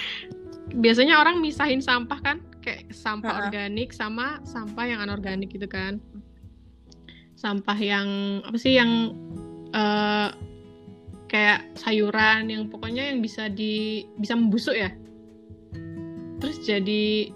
[0.82, 3.42] Biasanya orang misahin sampah kan, kayak sampah uh -huh.
[3.50, 5.98] organik sama sampah yang anorganik gitu kan.
[7.34, 8.08] Sampah yang
[8.46, 9.12] apa sih yang
[9.74, 10.30] uh,
[11.34, 14.94] kayak sayuran yang pokoknya yang bisa di bisa membusuk ya
[16.38, 17.34] terus jadi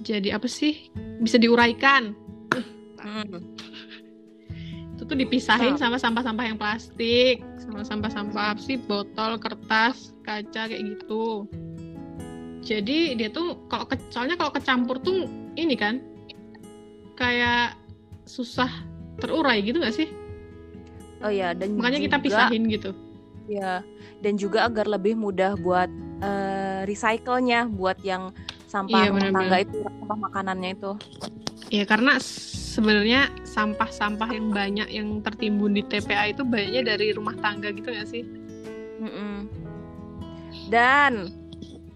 [0.00, 0.88] jadi apa sih
[1.20, 2.16] bisa diuraikan
[2.96, 3.44] hmm.
[5.04, 11.44] Itu tuh dipisahin sama sampah-sampah yang plastik sama sampah-sampah sih botol kertas kaca kayak gitu.
[12.64, 15.28] Jadi dia tuh kalau ke, soalnya kalau kecampur tuh
[15.60, 16.00] ini kan
[17.20, 17.76] kayak
[18.24, 18.72] susah
[19.20, 20.08] terurai gitu gak sih?
[21.20, 22.96] Oh ya dan makanya juga, kita pisahin gitu.
[23.44, 23.84] Ya
[24.24, 25.92] dan juga agar lebih mudah buat
[26.24, 28.32] uh, recycle-nya buat yang
[28.72, 30.92] sampah iya, rumah tangga itu sampah makanannya itu.
[31.68, 32.16] Ya karena
[32.74, 38.10] sebenarnya sampah-sampah yang banyak yang tertimbun di TPA itu banyaknya dari rumah tangga gitu gak
[38.10, 38.26] sih
[38.98, 39.36] mm -mm.
[40.74, 41.30] dan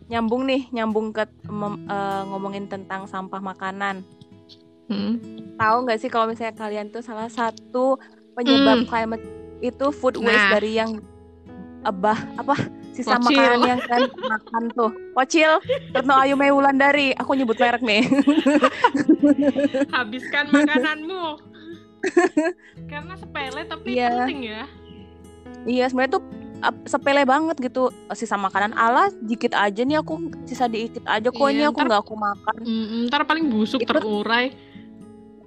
[0.08, 4.00] nyambung nih nyambung ke uh, ngomongin tentang sampah makanan
[4.88, 5.14] hmm.
[5.60, 8.00] tahu nggak sih kalau misalnya kalian tuh salah satu
[8.32, 8.88] penyebab hmm.
[8.88, 9.24] climate
[9.60, 10.52] itu food waste nah.
[10.56, 11.04] dari yang
[11.84, 12.56] abah apa
[12.96, 13.36] sisa Pocil.
[13.36, 15.60] makanan yang kan makan tuh Pocil
[15.94, 18.02] Retno Ayu Mewulan dari aku nyebut merek nih
[19.96, 21.24] habiskan makananmu.
[22.90, 24.24] Karena sepele tapi yeah.
[24.24, 24.64] penting ya.
[25.66, 26.24] Iya sebenarnya tuh
[26.86, 27.90] sepele banget gitu.
[28.14, 32.00] Sisa makanan ala dikit aja nih aku sisa dikit aja kok iya, ini aku nggak
[32.02, 32.54] aku makan.
[32.62, 34.54] Mm, ntar paling busuk itu, terurai.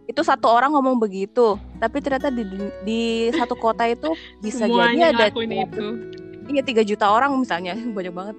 [0.08, 2.44] Itu satu orang ngomong begitu tapi ternyata di
[2.84, 4.12] di satu kota itu
[4.44, 5.88] bisa Semuanya jadi ada itu.
[6.52, 8.38] Iya tiga juta orang misalnya banyak banget.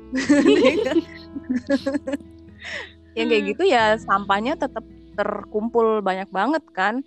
[3.12, 7.04] Yang kayak gitu ya sampahnya tetap terkumpul banyak banget kan?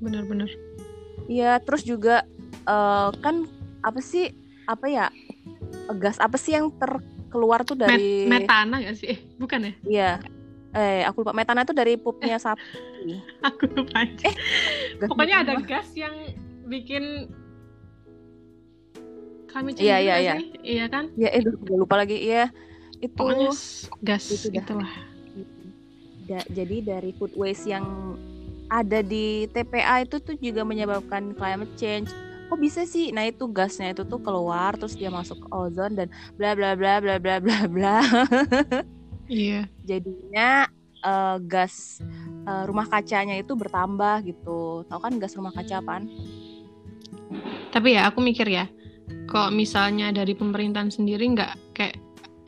[0.00, 0.48] Benar-benar
[1.30, 2.26] iya terus juga
[2.66, 3.46] uh, kan
[3.86, 4.34] apa sih
[4.66, 5.06] apa ya
[6.02, 9.14] gas apa sih yang terkeluar tuh dari Met metana gak sih?
[9.14, 9.72] Eh, bukan ya?
[9.86, 10.10] Iya.
[10.70, 13.14] Eh aku lupa metana itu dari pupnya eh, sapi.
[13.48, 14.34] Aku lupa eh,
[15.02, 16.14] pokoknya ada gas yang
[16.70, 17.26] bikin
[19.50, 20.34] kami iya iya iya.
[20.62, 21.10] iya kan?
[21.18, 21.42] Iya eh
[21.74, 22.18] lupa lagi.
[22.22, 22.54] Iya
[23.02, 23.50] itu Pokoknya
[24.04, 24.90] gas itu itulah
[26.30, 28.14] da, jadi dari food waste yang
[28.70, 32.14] ada di TPA itu tuh juga menyebabkan climate change.
[32.46, 33.10] Kok bisa sih.
[33.10, 36.06] Nah itu gasnya itu tuh keluar terus dia masuk ke ozon dan
[36.38, 37.98] bla bla bla bla bla bla bla.
[39.26, 39.66] Iya.
[39.90, 40.70] Jadinya
[41.02, 41.98] uh, gas
[42.46, 44.86] uh, rumah kacanya itu bertambah gitu.
[44.86, 46.06] Tau kan gas rumah kaca apaan?
[47.74, 48.70] Tapi ya aku mikir ya
[49.30, 51.98] kok misalnya dari pemerintahan sendiri nggak kayak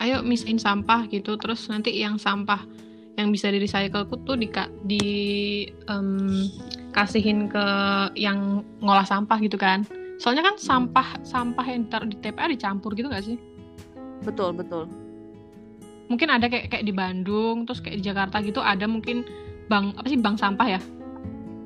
[0.03, 1.35] ayo misain sampah gitu.
[1.39, 2.63] Terus nanti yang sampah
[3.13, 4.49] yang bisa di recycle tuh di
[4.89, 5.05] di
[5.85, 6.49] um,
[6.93, 7.65] kasihin ke
[8.17, 9.85] yang ngolah sampah gitu kan
[10.17, 13.37] soalnya kan sampah sampah yang taruh di TPA dicampur gitu nggak sih
[14.25, 14.89] betul betul
[16.09, 19.25] mungkin ada kayak kayak di Bandung terus kayak di Jakarta gitu ada mungkin
[19.69, 20.81] bank apa sih bank sampah ya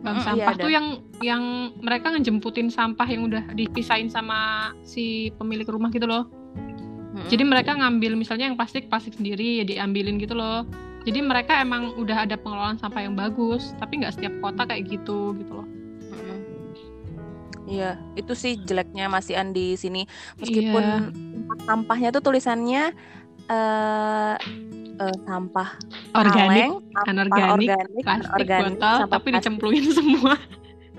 [0.06, 0.88] bank mm, sampah iya, tuh yang
[1.20, 1.44] yang
[1.82, 6.30] mereka ngejemputin sampah yang udah dipisahin sama si pemilik rumah gitu loh.
[7.18, 7.26] Hmm.
[7.34, 10.70] Jadi mereka ngambil misalnya yang plastik plastik sendiri ya diambilin gitu loh.
[11.08, 15.32] Jadi mereka emang udah ada pengelolaan sampah yang bagus, tapi nggak setiap kota kayak gitu
[15.40, 15.68] gitu loh.
[17.68, 20.04] Iya, itu sih jeleknya masih Andi sini.
[20.40, 21.64] Meskipun iya.
[21.68, 22.96] sampahnya tuh tulisannya
[23.52, 24.36] uh,
[25.00, 25.76] uh, sampah
[26.16, 26.72] organik,
[27.08, 30.36] anorganik, organik, plastik, organik, botol, tapi dicemplungin semua.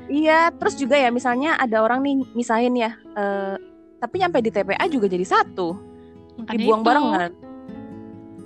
[0.08, 3.56] Iya, terus juga ya misalnya ada orang nih misahin ya, uh,
[4.00, 5.76] tapi nyampe di TPA juga jadi satu,
[6.40, 6.88] Makanya dibuang itu.
[6.88, 7.32] barengan.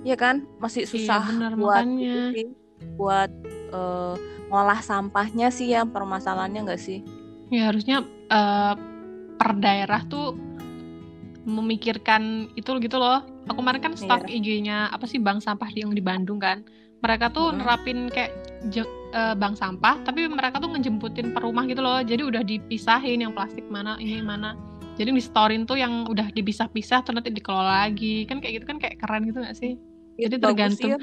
[0.03, 2.47] Iya kan, masih iya, susah iya, bener, buat sih,
[2.99, 3.31] buat
[3.71, 4.15] uh,
[4.51, 6.99] ngolah sampahnya sih ya permasalahannya nggak sih?
[7.47, 8.75] Ya harusnya uh,
[9.39, 10.35] per daerah tuh
[11.47, 13.23] memikirkan itu gitu loh.
[13.47, 14.39] Aku kemarin kan stok iya.
[14.39, 16.63] IG-nya apa sih bank sampah yang di Bandung kan.
[17.03, 17.57] Mereka tuh hmm.
[17.59, 18.31] nerapin kayak
[19.13, 23.31] uh, bank sampah tapi mereka tuh ngejemputin per rumah gitu loh jadi udah dipisahin yang
[23.31, 24.57] plastik mana ini mana
[24.97, 28.77] jadi di storein tuh yang udah dipisah-pisah terus nanti dikelola lagi kan kayak gitu kan
[28.81, 29.77] kayak keren gitu gak sih
[30.17, 30.89] jadi tergantung.
[30.93, 30.97] ya,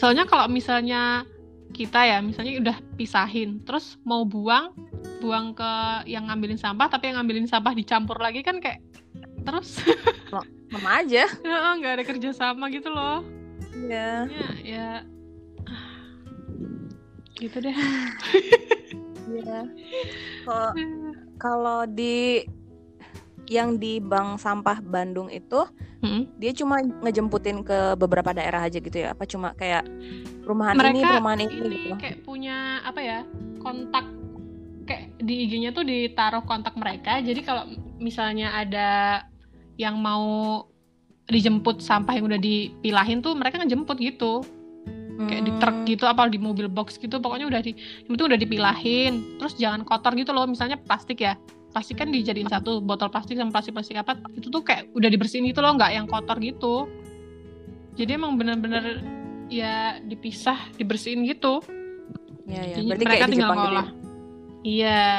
[0.00, 1.26] soalnya kalau misalnya
[1.72, 4.76] kita ya misalnya udah pisahin terus mau buang
[5.24, 5.72] buang ke
[6.10, 8.84] yang ngambilin sampah tapi yang ngambilin sampah dicampur lagi kan kayak
[9.42, 9.82] terus.
[10.72, 11.28] Sama aja.
[11.78, 13.20] Nggak ada kerja sama gitu loh.
[13.88, 14.90] Ya ya, ya.
[17.36, 17.74] gitu deh.
[19.32, 19.60] Ya
[20.46, 20.70] kalau
[21.42, 22.46] kalau di
[23.52, 25.60] yang di bank sampah Bandung itu
[26.00, 26.40] hmm?
[26.40, 29.12] dia cuma ngejemputin ke beberapa daerah aja gitu ya?
[29.12, 29.84] Apa cuma kayak
[30.40, 31.94] perumahan Mereka ini perumahan ini, ini gitu?
[32.00, 33.18] kayak punya apa ya
[33.60, 34.08] kontak
[34.88, 37.20] kayak di IG-nya tuh ditaruh kontak mereka.
[37.20, 37.68] Jadi kalau
[38.00, 39.22] misalnya ada
[39.76, 40.64] yang mau
[41.28, 44.40] dijemput sampah yang udah dipilahin tuh mereka ngejemput gitu.
[45.22, 45.86] Kayak di truk hmm.
[45.86, 49.38] gitu apa di mobil box gitu pokoknya udah di itu udah dipilahin.
[49.38, 51.38] Terus jangan kotor gitu loh misalnya plastik ya
[51.72, 55.48] plastik kan dijadiin satu botol plastik sama plastik plastik apa itu tuh kayak udah dibersihin
[55.48, 56.86] gitu loh nggak yang kotor gitu.
[57.96, 59.00] Jadi emang bener-bener
[59.48, 61.64] ya dipisah dibersihin gitu.
[62.44, 62.76] Ya, ya.
[62.84, 63.96] Berarti mereka kayak tinggal ngolah gitu ya?
[64.62, 65.10] iya.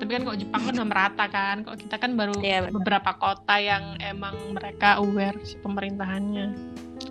[0.00, 3.60] Tapi kan kok Jepang kan udah merata kan kok kita kan baru ya, beberapa kota
[3.60, 6.56] yang emang mereka aware si pemerintahannya.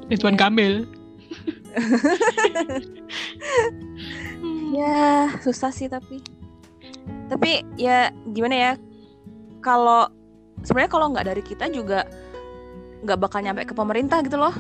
[0.10, 0.40] Ridwan ya.
[0.42, 0.90] Kamil.
[4.70, 6.22] Ya susah sih tapi
[7.30, 8.72] tapi ya gimana ya
[9.62, 10.10] kalau
[10.64, 12.08] sebenarnya kalau nggak dari kita juga
[13.06, 14.56] nggak bakal nyampe ke pemerintah gitu loh.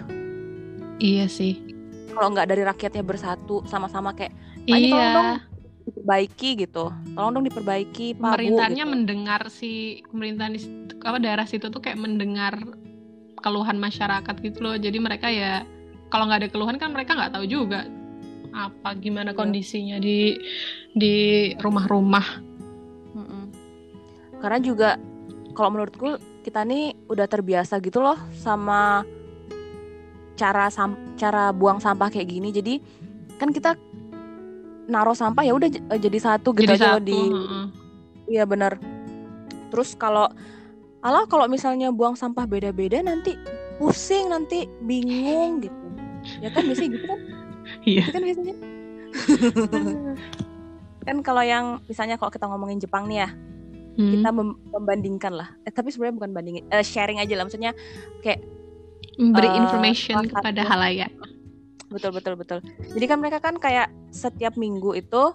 [0.99, 1.59] Iya sih.
[2.11, 4.35] Kalau nggak dari rakyatnya bersatu sama-sama kayak
[4.67, 4.91] iya.
[4.91, 5.31] tolong dong
[5.89, 6.85] diperbaiki gitu.
[7.15, 8.91] Tolong dong diperbaiki pemerintahnya gitu.
[8.91, 10.61] mendengar si pemerintahan di
[11.03, 12.59] apa daerah situ tuh kayak mendengar
[13.39, 14.75] keluhan masyarakat gitu loh.
[14.75, 15.63] Jadi mereka ya
[16.11, 17.87] kalau nggak ada keluhan kan mereka nggak tahu juga
[18.53, 19.37] apa gimana iya.
[19.37, 20.37] kondisinya di
[20.93, 21.15] di
[21.57, 22.49] rumah-rumah?
[24.39, 24.95] Karena juga
[25.53, 29.03] kalau menurutku kita nih udah terbiasa gitu loh sama
[30.39, 32.49] cara sam cara buang sampah kayak gini.
[32.55, 32.73] Jadi
[33.35, 33.75] kan kita
[34.89, 37.19] naruh sampah ya udah jadi satu gitu jadi aja satu, di
[38.31, 38.79] iya bener.
[39.69, 40.31] Terus kalau
[41.03, 43.35] Allah kalau misalnya buang sampah beda-beda nanti
[43.77, 45.77] pusing nanti bingung gitu.
[46.39, 47.19] Ya kan biasanya gitu kan
[47.89, 48.05] iya.
[48.05, 48.55] Gitu kan biasanya.
[51.09, 53.29] Kan kalau yang misalnya kalau kita ngomongin Jepang nih ya
[53.99, 54.11] hmm.
[54.15, 54.29] kita
[54.71, 55.49] membandingkan lah.
[55.67, 57.43] Eh, tapi sebenarnya bukan bandingin uh, sharing aja lah.
[57.49, 57.71] Maksudnya
[58.21, 58.45] kayak
[59.19, 61.11] beri uh, information kepada halayak.
[61.89, 62.59] Betul betul betul.
[62.93, 65.33] Jadi kan mereka kan kayak setiap minggu itu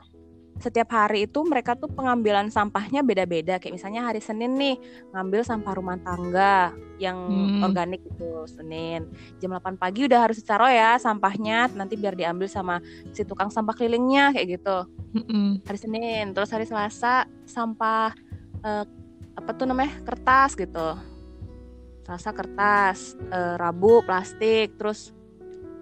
[0.63, 4.79] setiap hari itu mereka tuh pengambilan sampahnya beda-beda kayak misalnya hari Senin nih
[5.11, 6.71] ngambil sampah rumah tangga
[7.03, 7.67] yang hmm.
[7.67, 9.11] organik itu Senin
[9.43, 12.79] jam 8 pagi udah harus ditaruh ya sampahnya nanti biar diambil sama
[13.11, 14.79] si tukang sampah kelilingnya kayak gitu
[15.19, 15.67] hmm.
[15.67, 18.15] hari Senin terus hari Selasa sampah
[18.63, 18.87] uh,
[19.35, 20.95] apa tuh namanya kertas gitu
[22.07, 25.11] Selasa kertas uh, Rabu plastik terus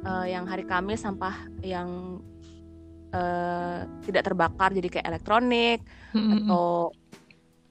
[0.08, 2.20] uh, yang hari Kamis sampah yang
[3.12, 5.78] uh, tidak terbakar jadi kayak elektronik
[6.12, 6.44] mm-hmm.
[6.44, 6.90] atau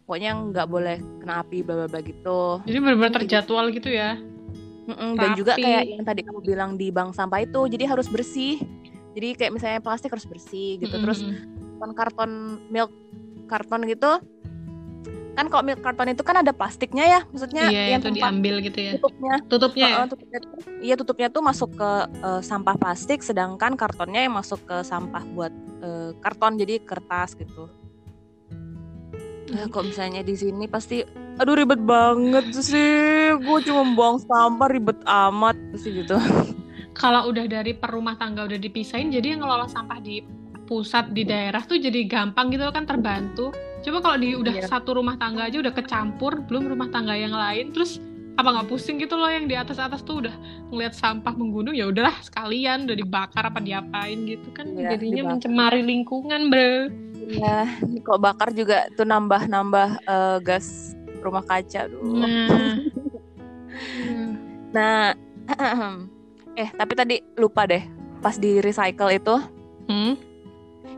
[0.06, 4.18] pokoknya nggak boleh kena api bla bla gitu jadi benar-benar terjadwal gitu ya
[4.82, 8.58] Mm-mm, dan juga kayak yang tadi kamu bilang di bank sampah itu jadi harus bersih
[9.14, 11.06] jadi kayak misalnya plastik harus bersih gitu mm-hmm.
[11.06, 11.20] terus
[11.82, 12.32] karton karton
[12.70, 12.92] milk
[13.50, 14.12] karton gitu
[15.32, 18.80] kan kalau milk karton itu kan ada plastiknya ya maksudnya iya, yang itu diambil gitu
[18.80, 18.92] ya.
[19.00, 19.34] tutupnya.
[19.48, 20.04] Tutupnya ya?
[20.04, 20.40] tutupnya
[20.84, 25.54] iya tutupnya tuh masuk ke uh, sampah plastik sedangkan kartonnya yang masuk ke sampah buat
[25.80, 27.72] uh, karton jadi kertas gitu.
[29.52, 31.04] Nah, kok misalnya di sini pasti
[31.40, 33.36] aduh ribet banget sih.
[33.40, 36.16] Gue cuma buang sampah ribet amat sih gitu.
[36.92, 40.24] Kalau udah dari per rumah tangga udah dipisahin jadi yang ngelola sampah di
[40.68, 44.70] pusat di daerah tuh jadi gampang gitu kan terbantu coba kalau di udah yeah.
[44.70, 47.98] satu rumah tangga aja udah kecampur belum rumah tangga yang lain terus
[48.40, 50.36] apa nggak pusing gitu loh yang di atas atas tuh udah
[50.72, 55.32] ngeliat sampah menggunung ya udahlah sekalian udah dibakar apa diapain gitu kan yeah, jadinya dibakar.
[55.36, 56.74] mencemari lingkungan bro
[57.28, 57.68] ya
[58.02, 62.76] kok bakar juga tuh nambah nambah uh, gas rumah kaca dulu nah,
[64.76, 65.02] nah
[66.62, 67.84] eh tapi tadi lupa deh
[68.22, 69.36] pas di recycle itu
[69.92, 70.14] hmm?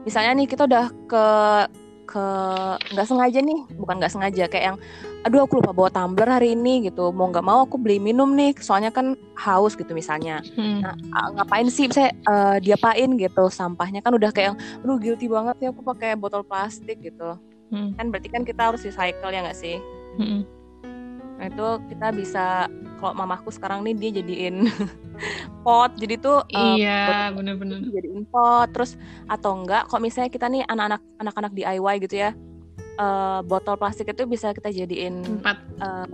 [0.06, 1.26] misalnya nih kita udah ke
[2.14, 2.28] ke
[2.94, 4.78] nggak sengaja nih bukan nggak sengaja kayak yang
[5.26, 8.54] aduh aku lupa bawa tumbler hari ini gitu mau nggak mau aku beli minum nih
[8.62, 10.86] soalnya kan haus gitu misalnya hmm.
[10.86, 10.94] nah
[11.42, 15.70] ngapain sih saya uh, diapain gitu sampahnya kan udah kayak yang aduh guilty banget ya
[15.74, 17.34] aku pakai botol plastik gitu
[17.74, 17.98] hmm.
[17.98, 19.82] kan berarti kan kita harus recycle ya nggak sih
[20.22, 20.63] hmm.
[21.40, 22.46] Nah itu kita bisa
[23.02, 24.70] kalau mamaku sekarang nih dia jadiin
[25.66, 28.96] pot jadi tuh uh, iya bener-bener jadiin pot terus
[29.28, 32.32] atau enggak kok misalnya kita nih anak-anak anak-anak DIY gitu ya
[32.98, 36.06] uh, botol plastik itu bisa kita jadiin tempat uh,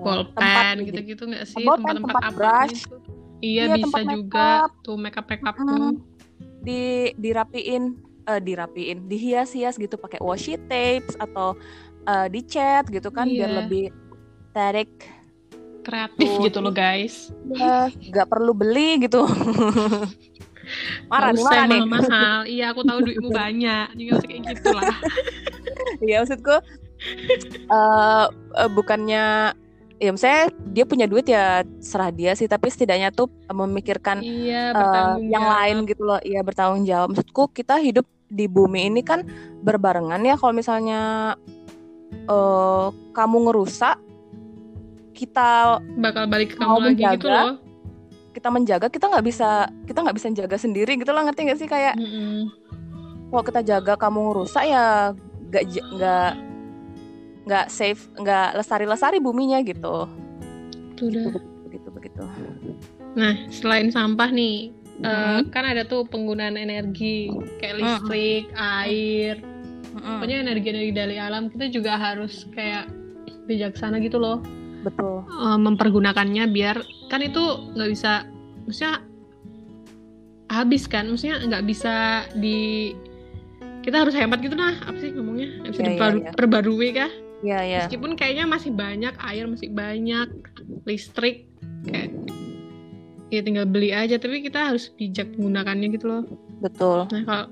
[0.79, 2.97] gitu-gitu nggak sih tempat-tempat tempat brush gitu.
[3.43, 5.99] iya, iya bisa juga tuh makeup makeup hmm.
[6.63, 11.55] di dirapiin uh, dirapiin dihias-hias gitu pakai washi tapes atau
[12.07, 13.45] uh, dicat gitu kan yeah.
[13.45, 13.57] biar iya.
[13.65, 13.85] lebih
[14.59, 14.91] tarik
[15.87, 16.43] kreatif tuh.
[16.43, 17.31] gitu loh guys.
[17.55, 19.23] Ya nggak perlu beli gitu.
[21.09, 21.81] Marah nih marah nih.
[21.87, 22.39] mahal.
[22.45, 23.87] Iya aku tahu duitmu banyak.
[23.97, 24.93] Juga kayak gitu lah
[26.05, 26.55] iya maksudku
[27.71, 29.55] uh, uh, bukannya
[29.99, 35.19] ya misalnya dia punya duit ya serah dia sih tapi setidaknya tuh memikirkan iya, uh,
[35.19, 36.19] yang lain gitu loh.
[36.21, 37.15] Iya bertanggung jawab.
[37.15, 39.25] Maksudku kita hidup di bumi ini kan
[39.65, 41.33] berbarengan ya kalau misalnya
[42.29, 43.97] uh, kamu ngerusak
[45.19, 47.51] kita bakal balik ke kamu lagi menjaga, gitu loh
[48.31, 51.67] kita menjaga kita nggak bisa kita nggak bisa jaga sendiri gitu loh ngerti gak sih
[51.67, 52.39] kayak mm -hmm.
[53.27, 55.11] kalau kita jaga kamu ngerusak ya
[55.49, 55.63] nggak
[55.99, 56.31] nggak
[57.49, 60.05] nggak safe nggak lestari lestari buminya gitu
[60.95, 61.33] Sudah.
[61.33, 62.23] begitu, begitu begitu
[63.17, 64.69] nah selain sampah nih
[65.01, 65.41] mm-hmm.
[65.41, 68.77] uh, kan ada tuh penggunaan energi kayak listrik mm-hmm.
[68.85, 70.21] air mm-hmm.
[70.21, 72.85] pokoknya energi-energi dari alam kita juga harus kayak
[73.49, 74.45] bijaksana gitu loh
[74.85, 76.79] betul uh, mempergunakannya biar
[77.11, 77.41] kan itu
[77.75, 78.27] nggak bisa
[78.63, 79.03] maksudnya
[80.49, 82.93] habis kan maksudnya nggak bisa di
[83.85, 87.09] kita harus hemat gitu nah apa sih ngomongnya bisa yeah, diperbarui yeah, yeah.
[87.09, 87.79] kah Iya, iya.
[87.87, 90.27] Meskipun kayaknya masih banyak air, masih banyak
[90.83, 91.47] listrik
[91.87, 92.11] kayak
[93.31, 96.23] ya tinggal beli aja, tapi kita harus bijak menggunakannya gitu loh.
[96.59, 97.07] Betul.
[97.13, 97.45] Nah, kalau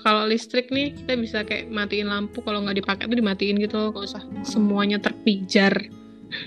[0.00, 3.90] kalau listrik nih kita bisa kayak matiin lampu kalau nggak dipakai tuh dimatiin gitu loh,
[3.96, 5.72] kalau usah semuanya terpijar.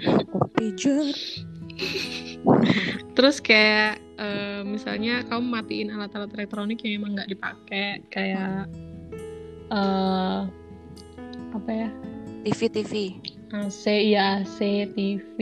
[0.04, 1.16] Terpijar.
[3.14, 8.68] Terus kayak uh, misalnya kamu matiin alat-alat elektronik yang emang nggak dipakai kayak
[9.70, 10.50] uh,
[11.54, 11.90] apa ya?
[12.44, 12.94] TV TV
[13.54, 15.38] AC ya AC TV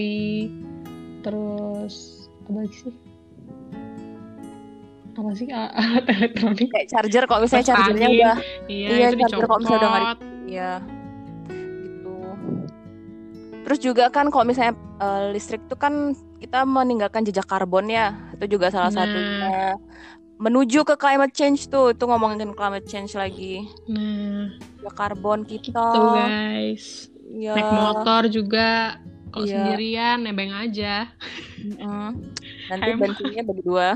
[1.25, 2.95] terus apa lagi sih?
[5.15, 6.69] Apa sih alat elektronik?
[6.69, 8.19] Kayak charger kok misalnya chargernya angin.
[8.19, 10.17] udah iya, iya charger kok misalnya udah nggak
[10.49, 10.71] iya
[13.71, 16.11] terus juga kan kalau misalnya uh, listrik itu kan
[16.43, 19.07] kita meninggalkan jejak karbon ya itu juga salah nah.
[19.07, 19.79] satunya.
[20.43, 23.63] Menuju ke climate change tuh itu ngomongin climate change lagi.
[23.87, 24.51] Nah.
[24.83, 25.71] Ya karbon kita.
[25.71, 26.85] Gitu guys.
[27.31, 27.55] Ya.
[27.55, 28.99] naik motor juga
[29.31, 29.55] kalau iya.
[29.55, 31.07] sendirian nebeng aja.
[31.63, 32.27] Mm
[32.67, 33.95] nanti bensinnya berdua.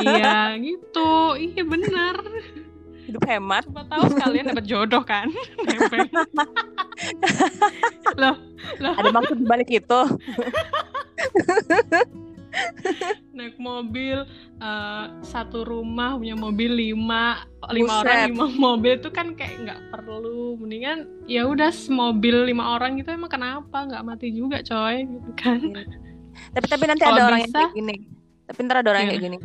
[0.00, 1.36] Iya gitu.
[1.36, 2.24] Iya benar
[3.04, 3.64] hidup hemat.
[3.68, 5.28] Siapa tahu sekalian dapat jodoh kan?
[8.20, 8.36] Loh
[8.80, 8.94] loh.
[8.96, 10.00] Ada maksud balik itu?
[13.34, 14.22] Naik mobil
[14.62, 17.42] uh, satu rumah punya mobil lima
[17.74, 20.54] lima orang lima mobil itu kan kayak nggak perlu.
[20.54, 23.90] Mendingan ya udah mobil lima orang gitu emang kenapa?
[23.90, 25.60] Nggak mati juga coy gitu kan.
[25.60, 25.84] Iya.
[26.50, 27.94] tapi tapi nanti ada orang yang kayak gini.
[28.44, 29.38] Tapi ntar ada orang yang kayak gini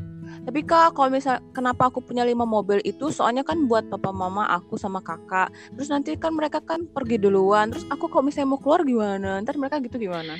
[0.46, 4.48] tapi kak kalau misal kenapa aku punya lima mobil itu soalnya kan buat papa mama
[4.48, 8.60] aku sama kakak terus nanti kan mereka kan pergi duluan terus aku kalau misalnya mau
[8.62, 10.38] keluar gimana ntar mereka gitu gimana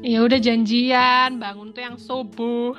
[0.00, 2.72] Ya udah janjian, bangun tuh yang subuh.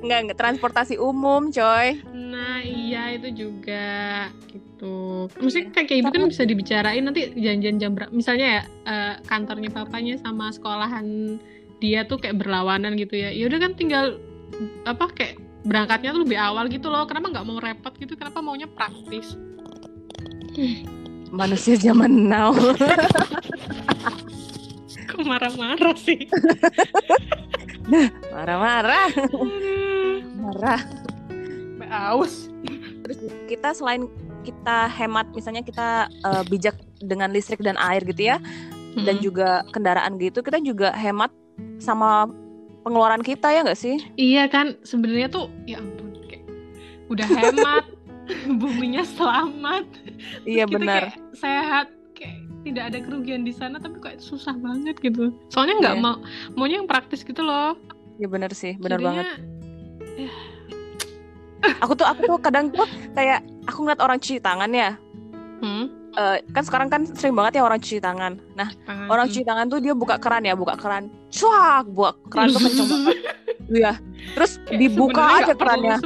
[0.00, 2.00] enggak, enggak transportasi umum, coy.
[2.16, 5.28] Nah, iya itu juga gitu.
[5.36, 8.08] Maksudnya kayak, kayak gitu kan bisa dibicarain nanti janjian jam berapa.
[8.08, 11.36] Misalnya ya uh, kantornya papanya sama sekolahan
[11.76, 13.28] dia tuh kayak berlawanan gitu ya.
[13.28, 14.16] Ya udah kan tinggal
[14.86, 17.06] apa kayak berangkatnya tuh lebih awal gitu loh.
[17.06, 18.16] Kenapa nggak mau repot gitu?
[18.18, 19.38] Kenapa maunya praktis?
[21.32, 22.52] Manusia zaman now.
[25.12, 26.28] Kok marah-marah sih?
[28.32, 29.08] marah-marah.
[30.36, 30.80] Marah.
[31.92, 32.48] Aus.
[33.04, 34.08] Terus kita selain
[34.42, 39.04] kita hemat misalnya kita uh, bijak dengan listrik dan air gitu ya hmm.
[39.06, 41.30] dan juga kendaraan gitu kita juga hemat
[41.78, 42.26] sama
[42.82, 43.96] pengeluaran kita ya nggak sih?
[44.18, 46.44] Iya kan sebenarnya tuh ya ampun kayak
[47.08, 47.84] udah hemat
[48.60, 49.86] buminya selamat.
[50.46, 51.14] Iya benar.
[51.32, 51.90] sehat
[52.62, 55.34] tidak ada kerugian di sana tapi kok susah banget gitu.
[55.50, 56.02] Soalnya nggak yeah.
[56.02, 56.16] mau
[56.54, 57.74] maunya yang praktis gitu loh.
[58.22, 59.26] Ya benar sih benar banget.
[60.14, 60.30] ya.
[61.82, 64.94] aku tuh aku tuh kadang tuh kayak aku ngeliat orang cuci tangan ya.
[65.62, 65.90] Hmm?
[66.16, 69.08] Uh, kan sekarang kan sering banget ya orang cuci tangan nah tangan.
[69.08, 72.88] orang cuci tangan tuh dia buka keran ya buka keran cuak buka keran tuh kenceng
[72.88, 73.18] banget
[73.72, 73.96] Iya.
[74.36, 75.96] Terus Kayak dibuka aja kerannya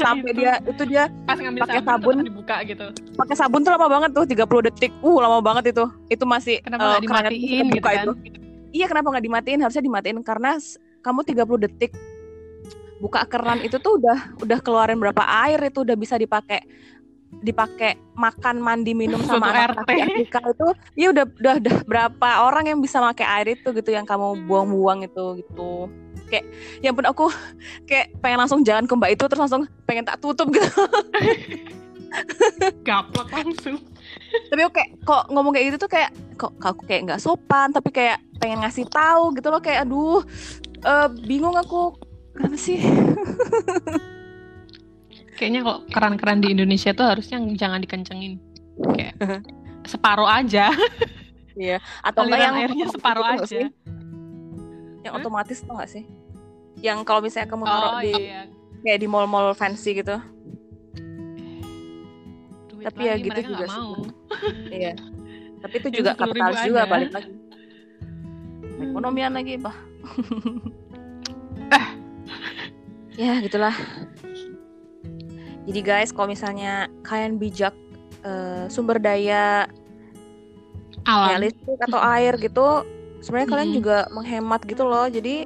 [0.00, 1.04] sampai dia itu dia
[1.36, 2.86] pakai sabun dibuka gitu.
[3.14, 4.92] Pakai sabun tuh lama banget tuh 30 detik.
[5.04, 5.84] Uh, lama banget itu.
[6.08, 8.04] Itu masih kenapa uh, dimatiin gitu kan?
[8.08, 8.12] itu.
[8.70, 9.60] Iya, kenapa nggak dimatiin?
[9.60, 10.56] Harusnya dimatiin karena
[11.02, 11.92] kamu 30 detik
[13.00, 16.60] buka keran itu tuh udah udah keluarin berapa air itu udah bisa dipakai
[17.40, 20.68] dipakai makan mandi minum sama anak RT Afrika itu
[20.98, 25.06] ya udah, udah udah berapa orang yang bisa pakai air itu gitu yang kamu buang-buang
[25.06, 25.88] itu gitu.
[26.26, 26.46] Kayak
[26.82, 27.30] yang pun aku
[27.88, 30.68] kayak pengen langsung jalan ke mbak itu terus langsung pengen tak tutup gitu.
[32.86, 33.78] Gaplak langsung.
[34.50, 38.18] Tapi oke kok ngomong kayak gitu tuh kayak kok aku kayak nggak sopan tapi kayak
[38.42, 40.24] pengen ngasih tahu gitu loh kayak aduh
[40.84, 41.94] uh, bingung aku
[42.34, 42.80] kenapa sih
[45.40, 48.36] kayaknya kok keran-keran di Indonesia tuh harusnya jangan dikencengin.
[48.92, 49.16] Kayak
[49.88, 50.68] separuh aja.
[51.56, 51.80] Iya.
[52.04, 53.72] Atau enggak yang airnya separuh aja.
[55.00, 55.20] yang huh?
[55.24, 56.04] otomatis tuh gak sih?
[56.84, 58.44] Yang kalau misalnya kamu naruh oh, di iya.
[58.84, 60.20] kayak di mall-mall fancy gitu.
[62.68, 63.80] Duit tapi ya gitu juga sih.
[64.84, 64.92] iya.
[65.60, 67.32] Tapi itu juga kapitalis juga balik lagi.
[68.80, 69.76] Ekonomian lagi bah
[73.20, 73.76] ya gitulah
[75.68, 77.76] jadi guys, kalau misalnya kalian bijak
[78.24, 79.68] uh, sumber daya
[81.04, 82.84] alam ya, listrik atau air gitu,
[83.24, 83.54] sebenarnya hmm.
[83.56, 85.08] kalian juga menghemat gitu loh.
[85.08, 85.44] Jadi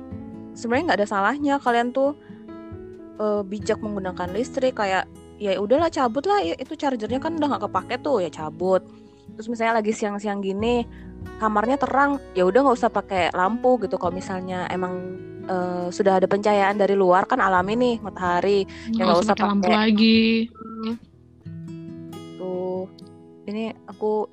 [0.55, 2.15] sebenarnya nggak ada salahnya kalian tuh
[3.19, 5.07] uh, bijak menggunakan listrik kayak
[5.43, 8.83] ya udahlah cabut lah itu chargernya kan udah nggak kepake tuh ya cabut.
[9.35, 10.85] Terus misalnya lagi siang-siang gini
[11.41, 13.97] kamarnya terang ya udah nggak usah pakai lampu gitu.
[13.97, 15.19] Kalau misalnya emang
[15.49, 18.69] uh, sudah ada pencahayaan dari luar kan alami nih matahari.
[18.93, 20.49] Ya nggak usah pakai lampu lagi.
[20.53, 20.97] Hmm.
[22.39, 22.87] tuh
[23.49, 24.29] ini aku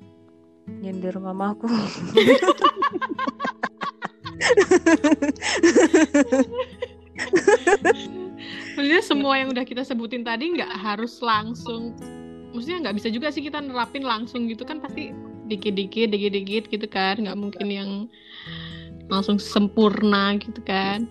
[0.68, 1.66] nyindir mamaku.
[8.72, 11.92] Maksudnya semua yang udah kita sebutin tadi nggak harus langsung
[12.52, 14.62] Maksudnya nggak bisa juga sih kita nerapin langsung gitu.
[14.62, 15.10] Kan pasti
[15.48, 17.20] dikit-dikit, dikit-dikit gitu kan.
[17.20, 17.90] Nggak mungkin yang
[19.12, 21.08] langsung sempurna gitu kan.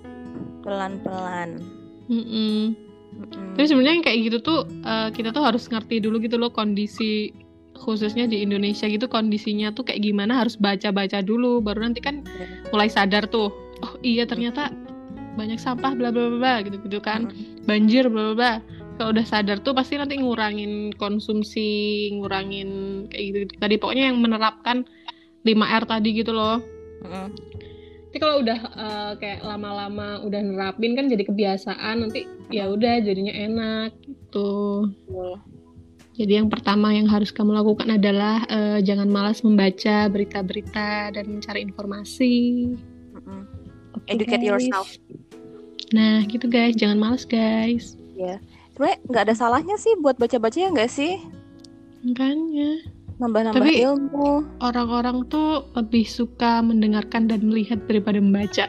[0.66, 1.62] Pelan-pelan.
[2.12, 2.62] Mm -mm.
[3.60, 7.36] tapi sebenarnya kayak gitu tuh uh, kita tuh harus ngerti dulu gitu loh kondisi
[7.76, 11.60] khususnya di Indonesia gitu kondisinya tuh kayak gimana harus baca-baca dulu.
[11.60, 12.72] Baru nanti kan iya.
[12.72, 13.52] mulai sadar tuh
[13.84, 14.72] oh iya ternyata
[15.36, 17.32] banyak sampah bla bla bla gitu gitu kan.
[17.68, 18.54] Banjir bla bla bla
[18.98, 22.70] kalau udah sadar tuh pasti nanti ngurangin konsumsi ngurangin
[23.10, 23.54] kayak gitu, -gitu.
[23.58, 24.84] tadi pokoknya yang menerapkan
[25.46, 26.62] 5R tadi gitu loh.
[27.02, 33.32] Tapi kalau udah uh, kayak lama-lama udah nerapin kan jadi kebiasaan nanti ya udah jadinya
[33.32, 34.92] enak gitu.
[36.20, 41.64] Jadi yang pertama yang harus kamu lakukan adalah uh, jangan malas membaca berita-berita dan mencari
[41.64, 42.68] informasi.
[43.96, 44.50] Okay, educate guys.
[44.52, 44.89] yourself.
[45.96, 46.76] Nah gitu guys.
[46.76, 47.96] Jangan malas guys.
[48.14, 48.39] Ya yeah.
[48.82, 51.21] Sebenarnya nggak ada salahnya sih buat baca-baca ya nggak sih
[52.01, 52.82] makanya
[53.21, 54.41] nambah-nambah Tapi, ilmu.
[54.57, 58.65] Orang-orang tuh lebih suka mendengarkan dan melihat daripada membaca.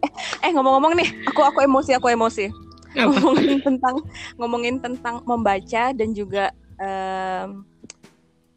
[0.00, 0.12] eh,
[0.48, 2.48] eh ngomong-ngomong nih, aku aku emosi, aku emosi.
[2.96, 3.12] Apa?
[3.12, 3.94] Ngomongin tentang
[4.40, 7.68] ngomongin tentang membaca dan juga um,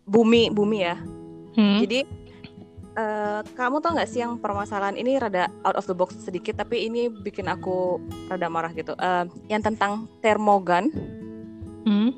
[0.08, 0.96] bumi bumi ya.
[1.60, 1.84] Hmm?
[1.84, 2.08] Jadi
[2.98, 6.88] uh, kamu tau nggak sih yang permasalahan ini rada out of the box sedikit, tapi
[6.90, 8.96] ini bikin aku rada marah gitu.
[8.98, 10.90] Uh, yang tentang termogan.
[11.86, 12.16] Hmm?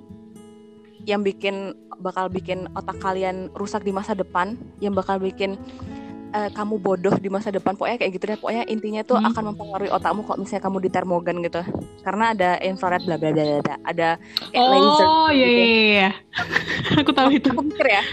[1.03, 1.55] Yang bikin
[2.01, 5.57] bakal bikin otak kalian rusak di masa depan, yang bakal bikin
[6.33, 7.75] uh, kamu bodoh di masa depan.
[7.75, 8.37] Pokoknya kayak gitu deh.
[8.39, 9.29] Pokoknya intinya tuh hmm.
[9.31, 11.61] akan mempengaruhi otakmu kok misalnya kamu di termogan gitu.
[12.01, 13.75] Karena ada infrared bla bla bla bla.
[13.85, 14.09] Ada
[14.51, 15.05] kayak oh, laser.
[15.07, 16.09] Oh iya iya iya.
[16.99, 17.49] aku tahu itu.
[17.51, 18.03] Aku mikir ya.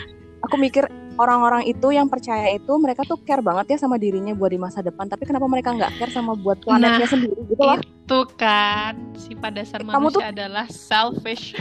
[0.47, 0.85] Aku mikir
[1.19, 4.81] orang-orang itu yang percaya itu mereka tuh care banget ya sama dirinya buat di masa
[4.81, 5.11] depan.
[5.11, 7.79] Tapi kenapa mereka nggak care sama buat planetnya nah, sendiri gitu loh?
[7.83, 11.53] itu kan sifat dasar manusia Kamu tuh, adalah selfish.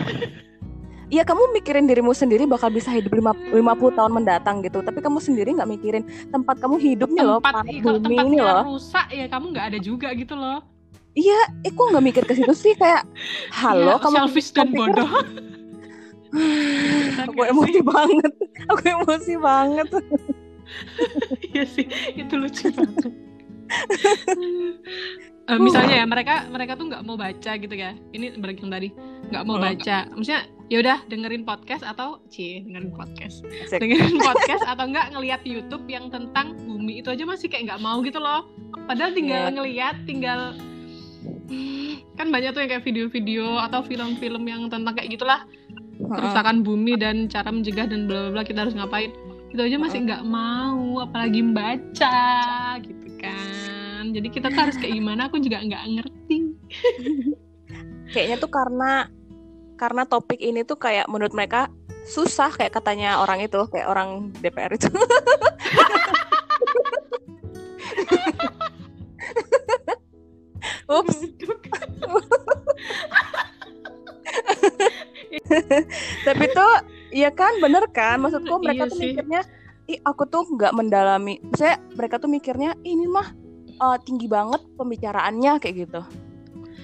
[1.08, 3.48] Iya kamu mikirin dirimu sendiri bakal bisa hidup 50
[3.96, 4.84] tahun mendatang gitu.
[4.84, 6.04] Tapi kamu sendiri nggak mikirin
[6.36, 8.76] tempat kamu hidup nih loh tempat, bumi ini loh.
[8.76, 10.60] rusak ya kamu nggak ada juga gitu loh.
[11.16, 12.76] Iya eh kok nggak mikir ke situ sih?
[12.76, 13.08] Kayak
[13.56, 15.08] halo ya, kamu selfish dan bodoh.
[17.24, 18.34] Aku emosi banget
[18.70, 19.90] aku emosi banget.
[21.56, 21.88] Iya sih
[22.20, 23.08] itu lucu banget.
[25.48, 27.96] Uh, misalnya ya mereka mereka tuh nggak mau baca gitu ya.
[28.12, 28.92] Ini balik yang tadi
[29.32, 30.12] nggak mau oh, baca.
[30.12, 33.48] Maksudnya ya udah dengerin podcast atau cie dengerin podcast.
[33.48, 33.80] Asik.
[33.80, 37.00] dengerin podcast atau enggak ngelihat YouTube yang tentang bumi.
[37.00, 38.44] Itu aja masih kayak nggak mau gitu loh.
[38.92, 39.56] Padahal tinggal yeah.
[39.56, 40.52] ngelihat tinggal
[42.18, 45.48] kan banyak tuh yang kayak video-video atau film-film yang tentang kayak gitulah
[45.98, 49.12] kerusakan bumi dan cara mencegah dan bla bla kita harus ngapain?
[49.50, 52.20] Itu aja masih nggak mau apalagi membaca
[52.84, 53.48] gitu kan.
[53.98, 56.38] Kan jadi kita tuh harus kayak gimana aku juga nggak ngerti.
[58.14, 59.12] Kayaknya tuh karena
[59.76, 61.68] karena topik ini tuh kayak menurut mereka
[62.08, 64.88] susah kayak katanya orang itu kayak orang DPR itu.
[70.88, 71.20] Ups.
[76.28, 76.46] Tapi
[77.08, 78.20] Iya kan, bener kan?
[78.20, 79.06] Maksudku mereka iya tuh sih.
[79.16, 79.42] mikirnya,
[79.88, 81.40] ih aku tuh nggak mendalami.
[81.56, 83.32] Saya mereka tuh mikirnya ini mah
[83.80, 86.02] uh, tinggi banget pembicaraannya kayak gitu.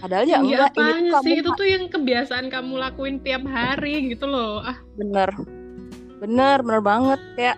[0.03, 4.27] Padahal ya enggak ini tuh sih itu tuh yang kebiasaan kamu lakuin tiap hari gitu
[4.27, 4.59] loh.
[4.63, 5.31] Ah, bener.
[6.19, 7.57] Bener, bener banget kayak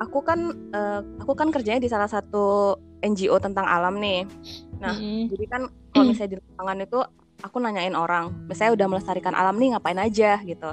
[0.00, 4.28] aku kan uh, aku kan kerjanya di salah satu NGO tentang alam nih.
[4.80, 5.22] Nah, mm -hmm.
[5.32, 5.62] jadi kan
[5.92, 6.98] kalau misalnya di lapangan itu
[7.42, 10.70] aku nanyain orang, misalnya udah melestarikan alam nih ngapain aja gitu.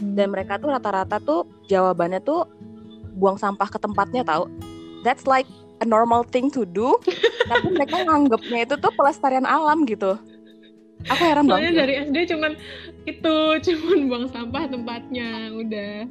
[0.00, 2.48] Dan mereka tuh rata-rata tuh jawabannya tuh
[3.16, 4.48] buang sampah ke tempatnya tahu.
[5.04, 5.46] That's like
[5.80, 6.96] a normal thing to do.
[7.50, 10.16] Tapi mereka nganggapnya itu tuh pelestarian alam gitu.
[11.08, 11.72] Aku heran banget.
[11.76, 12.52] dari SD cuman
[13.08, 13.36] itu,
[13.68, 16.04] cuman buang sampah tempatnya, udah.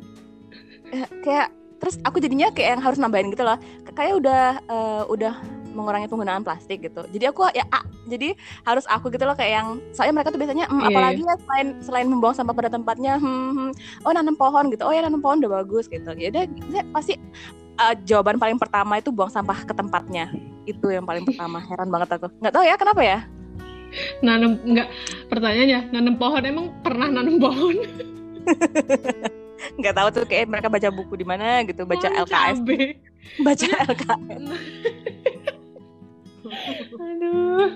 [0.90, 3.56] Eh, kayak terus aku jadinya kayak yang harus nambahin gitu loh
[3.96, 5.34] kayak udah uh, udah
[5.80, 7.07] mengurangi penggunaan plastik gitu.
[7.07, 8.36] Jadi aku ya ah, jadi
[8.67, 10.89] harus aku gitu loh kayak yang soalnya mereka tuh biasanya mm, yeah.
[10.91, 13.71] apalagi ya selain selain membuang sampah pada tempatnya hmm, hmm,
[14.03, 14.84] oh nanam pohon gitu.
[14.84, 16.11] Oh ya nanam pohon udah bagus gitu.
[16.19, 16.43] Ya udah
[16.91, 17.15] pasti
[17.80, 20.27] uh, jawaban paling pertama itu buang sampah ke tempatnya.
[20.67, 21.63] Itu yang paling pertama.
[21.63, 22.27] Heran banget aku.
[22.43, 23.19] Nggak tahu ya kenapa ya?
[24.21, 24.88] Nanam nggak
[25.32, 27.75] pertanyaannya nanam pohon emang pernah nanam pohon?
[29.80, 32.59] Nggak tahu tuh kayak mereka baca buku di mana gitu baca oh, LKS
[33.43, 34.43] baca LKS
[37.00, 37.70] aduh.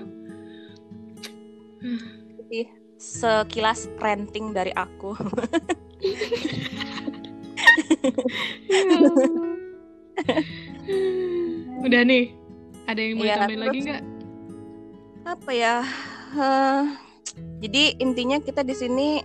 [2.44, 2.60] Jadi,
[2.98, 5.12] sekilas renting dari aku.
[11.84, 12.32] Udah nih
[12.88, 14.02] ada yang mau ya, tambahin lagi nggak?
[15.24, 15.84] Apa ya?
[16.34, 16.84] Uh,
[17.62, 19.22] jadi intinya kita di sini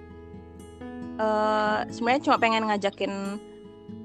[1.20, 3.40] uh, sebenarnya cuma pengen ngajakin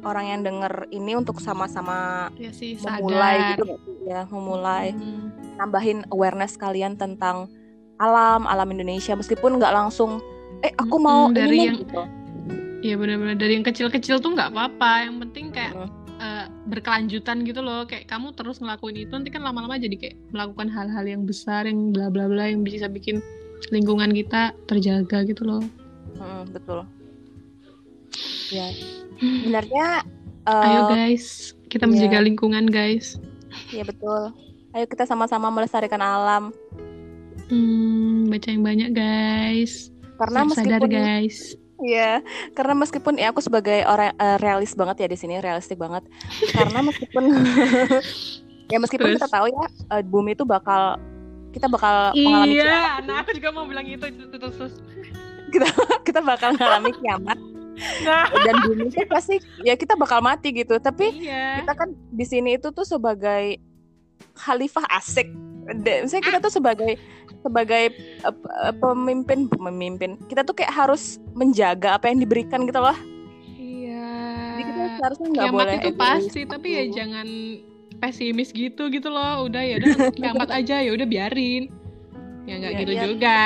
[0.05, 3.49] orang yang denger ini untuk sama-sama ya sih, memulai sadar.
[3.59, 3.65] gitu
[4.05, 5.57] ya memulai hmm.
[5.57, 7.49] nambahin awareness kalian tentang
[7.97, 10.21] alam alam Indonesia meskipun nggak langsung
[10.61, 12.03] eh aku mau hmm, dari ini yang gitu.
[12.85, 15.89] Iya benar-benar dari yang kecil-kecil tuh nggak apa-apa yang penting kayak hmm.
[16.21, 20.69] uh, berkelanjutan gitu loh kayak kamu terus ngelakuin itu nanti kan lama-lama jadi kayak melakukan
[20.69, 23.25] hal-hal yang besar yang bla bla bla yang bisa bikin
[23.73, 25.65] lingkungan kita terjaga gitu loh.
[26.21, 26.85] Hmm, betul
[28.53, 28.69] ya
[29.19, 29.87] sebenarnya
[30.49, 32.27] uh, ayo guys kita menjaga ya.
[32.27, 33.19] lingkungan guys
[33.71, 34.33] iya betul
[34.75, 36.51] ayo kita sama-sama melestarikan alam
[37.51, 42.23] hmm, baca yang banyak guys karena meskipun sadar guys Iya,
[42.55, 46.07] karena meskipun ya aku sebagai orang uh, realis banget ya di sini, realistik banget.
[46.55, 47.35] karena meskipun
[48.73, 49.19] ya meskipun Terus?
[49.19, 50.97] kita tahu ya uh, bumi itu bakal
[51.51, 54.07] kita bakal mengalami Iya, nah aku juga mau bilang itu
[54.39, 54.79] terus.
[55.51, 55.67] kita
[56.07, 57.39] kita bakal mengalami kiamat
[58.07, 58.27] nah.
[58.31, 60.79] dan bumi itu pasti ya kita bakal mati gitu.
[60.79, 61.63] Tapi iya.
[61.63, 63.59] kita kan di sini itu tuh sebagai
[64.39, 65.29] khalifah asik.
[66.05, 67.01] Saya kita tuh sebagai
[67.41, 67.93] sebagai
[68.25, 70.21] uh, pemimpin pemimpin.
[70.29, 72.97] Kita tuh kayak harus menjaga apa yang diberikan gitu loh.
[73.57, 74.13] Iya.
[74.55, 77.27] Jadi kita harusnya nggak boleh itu pasti tapi ya jangan
[77.99, 79.49] pesimis gitu gitu loh.
[79.49, 81.73] Udah ya udah kiamat aja ya udah biarin.
[82.45, 83.03] Ya nggak ya, gitu ya.
[83.09, 83.41] juga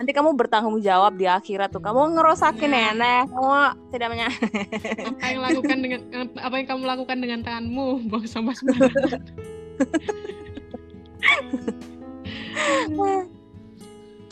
[0.00, 1.84] nanti kamu bertanggung jawab di akhirat tuh.
[1.84, 2.96] Kamu ngerosakin ya.
[2.96, 3.52] nenek kamu
[3.92, 4.32] tidak punya
[5.12, 6.00] apa yang lakukan dengan
[6.40, 9.20] apa yang kamu lakukan dengan tanganmu buang sampah sembarangan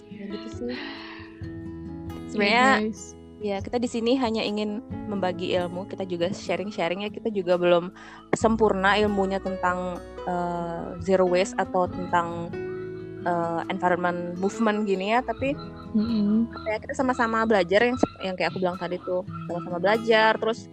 [0.09, 0.73] ya gitu sih.
[2.33, 2.89] Sebenarnya
[3.39, 7.12] ya kita di sini hanya ingin membagi ilmu kita juga sharing sharing ya.
[7.12, 7.93] Kita juga belum
[8.33, 12.49] sempurna ilmunya tentang uh, zero waste atau tentang
[13.25, 15.57] uh, environment movement gini ya tapi
[15.97, 16.53] mm-hmm.
[16.69, 20.69] ya kita sama-sama belajar yang yang kayak aku bilang tadi tuh sama-sama belajar terus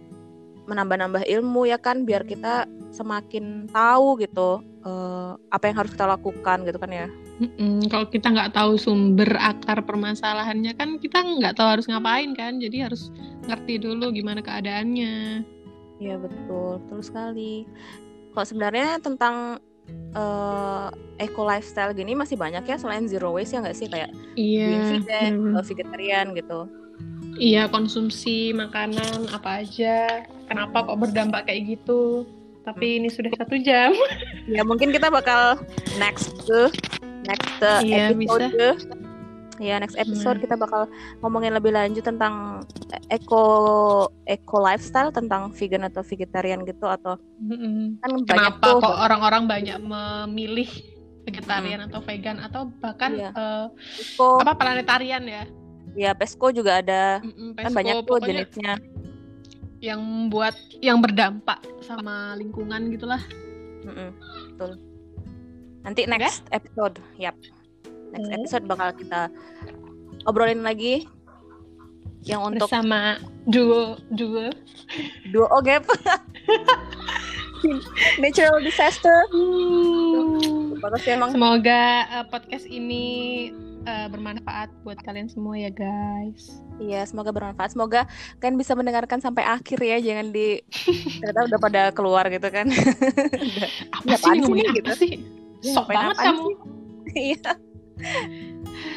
[0.66, 6.66] menambah-nambah ilmu ya kan biar kita semakin tahu gitu uh, apa yang harus kita lakukan
[6.66, 7.06] gitu kan ya
[7.42, 7.86] mm-hmm.
[7.86, 12.90] kalau kita nggak tahu sumber akar permasalahannya kan kita nggak tahu harus ngapain kan jadi
[12.90, 13.14] harus
[13.46, 15.46] ngerti dulu gimana keadaannya
[15.96, 17.64] Iya betul, betul sekali.
[18.36, 19.56] Kalau sebenarnya tentang
[20.16, 24.96] uh, eco lifestyle gini masih banyak ya selain zero waste ya nggak sih kayak iya,
[25.00, 25.62] vegan, hmm.
[25.64, 26.60] vegetarian gitu.
[27.36, 30.24] Iya konsumsi makanan apa aja.
[30.48, 32.24] Kenapa kok berdampak kayak gitu?
[32.64, 33.92] Tapi ini sudah satu jam.
[34.56, 35.60] ya mungkin kita bakal
[36.00, 36.72] next ke
[37.28, 39.05] next iya, episode bisa
[39.56, 40.44] Ya, next episode hmm.
[40.44, 40.88] kita bakal
[41.24, 42.64] ngomongin lebih lanjut tentang
[43.08, 43.44] eco
[44.28, 48.00] eco lifestyle, tentang vegan atau vegetarian gitu atau hmm.
[48.04, 50.68] kan Kenapa tuh, kok orang-orang banyak memilih
[51.24, 51.88] vegetarian hmm.
[51.88, 53.30] atau vegan atau bahkan iya.
[53.32, 53.66] uh,
[54.44, 55.44] apa planetarian ya?
[55.96, 57.24] Ya, pesco juga ada.
[57.24, 58.76] Hmm, kan banyak tuh jenisnya.
[59.80, 63.22] Yang buat yang berdampak sama lingkungan gitulah.
[63.88, 64.12] Hmm,
[64.52, 64.76] betul.
[65.80, 66.60] Nanti next okay?
[66.60, 67.38] episode, yap
[68.16, 69.28] next episode bakal kita
[70.24, 71.04] obrolin lagi
[72.26, 74.50] yang untuk sama duo duo
[75.30, 75.86] duo oh gap
[78.22, 80.82] natural disaster hmm.
[81.06, 83.54] emang semoga uh, podcast ini
[83.86, 86.60] uh, bermanfaat buat kalian semua ya guys.
[86.76, 87.72] Iya, semoga bermanfaat.
[87.72, 88.04] Semoga
[88.42, 90.60] kalian bisa mendengarkan sampai akhir ya, jangan di
[91.22, 92.66] ternyata udah pada keluar gitu kan.
[93.94, 95.12] apa sih ngomongin gitu sih?
[95.64, 96.46] Ya, Sok banget kamu.
[97.16, 97.56] Iya.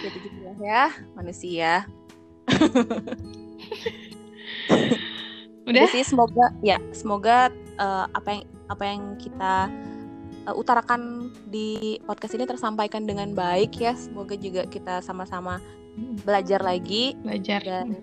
[0.03, 1.87] Jadi gitu ya, manusia.
[5.69, 8.43] udah sih semoga ya semoga uh, apa yang
[8.73, 9.69] apa yang kita
[10.49, 13.93] uh, utarakan di podcast ini tersampaikan dengan baik ya.
[13.93, 15.61] Semoga juga kita sama-sama
[16.25, 17.13] belajar lagi.
[17.21, 17.61] Belajar.
[17.61, 18.01] Dan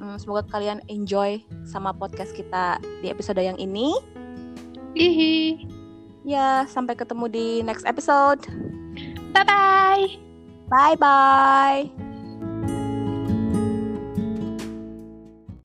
[0.00, 3.94] um, semoga kalian enjoy sama podcast kita di episode yang ini.
[4.96, 5.66] Hihi.
[6.26, 8.42] Ya, sampai ketemu di next episode.
[9.30, 10.25] Bye bye.
[10.68, 12.05] Bye bye.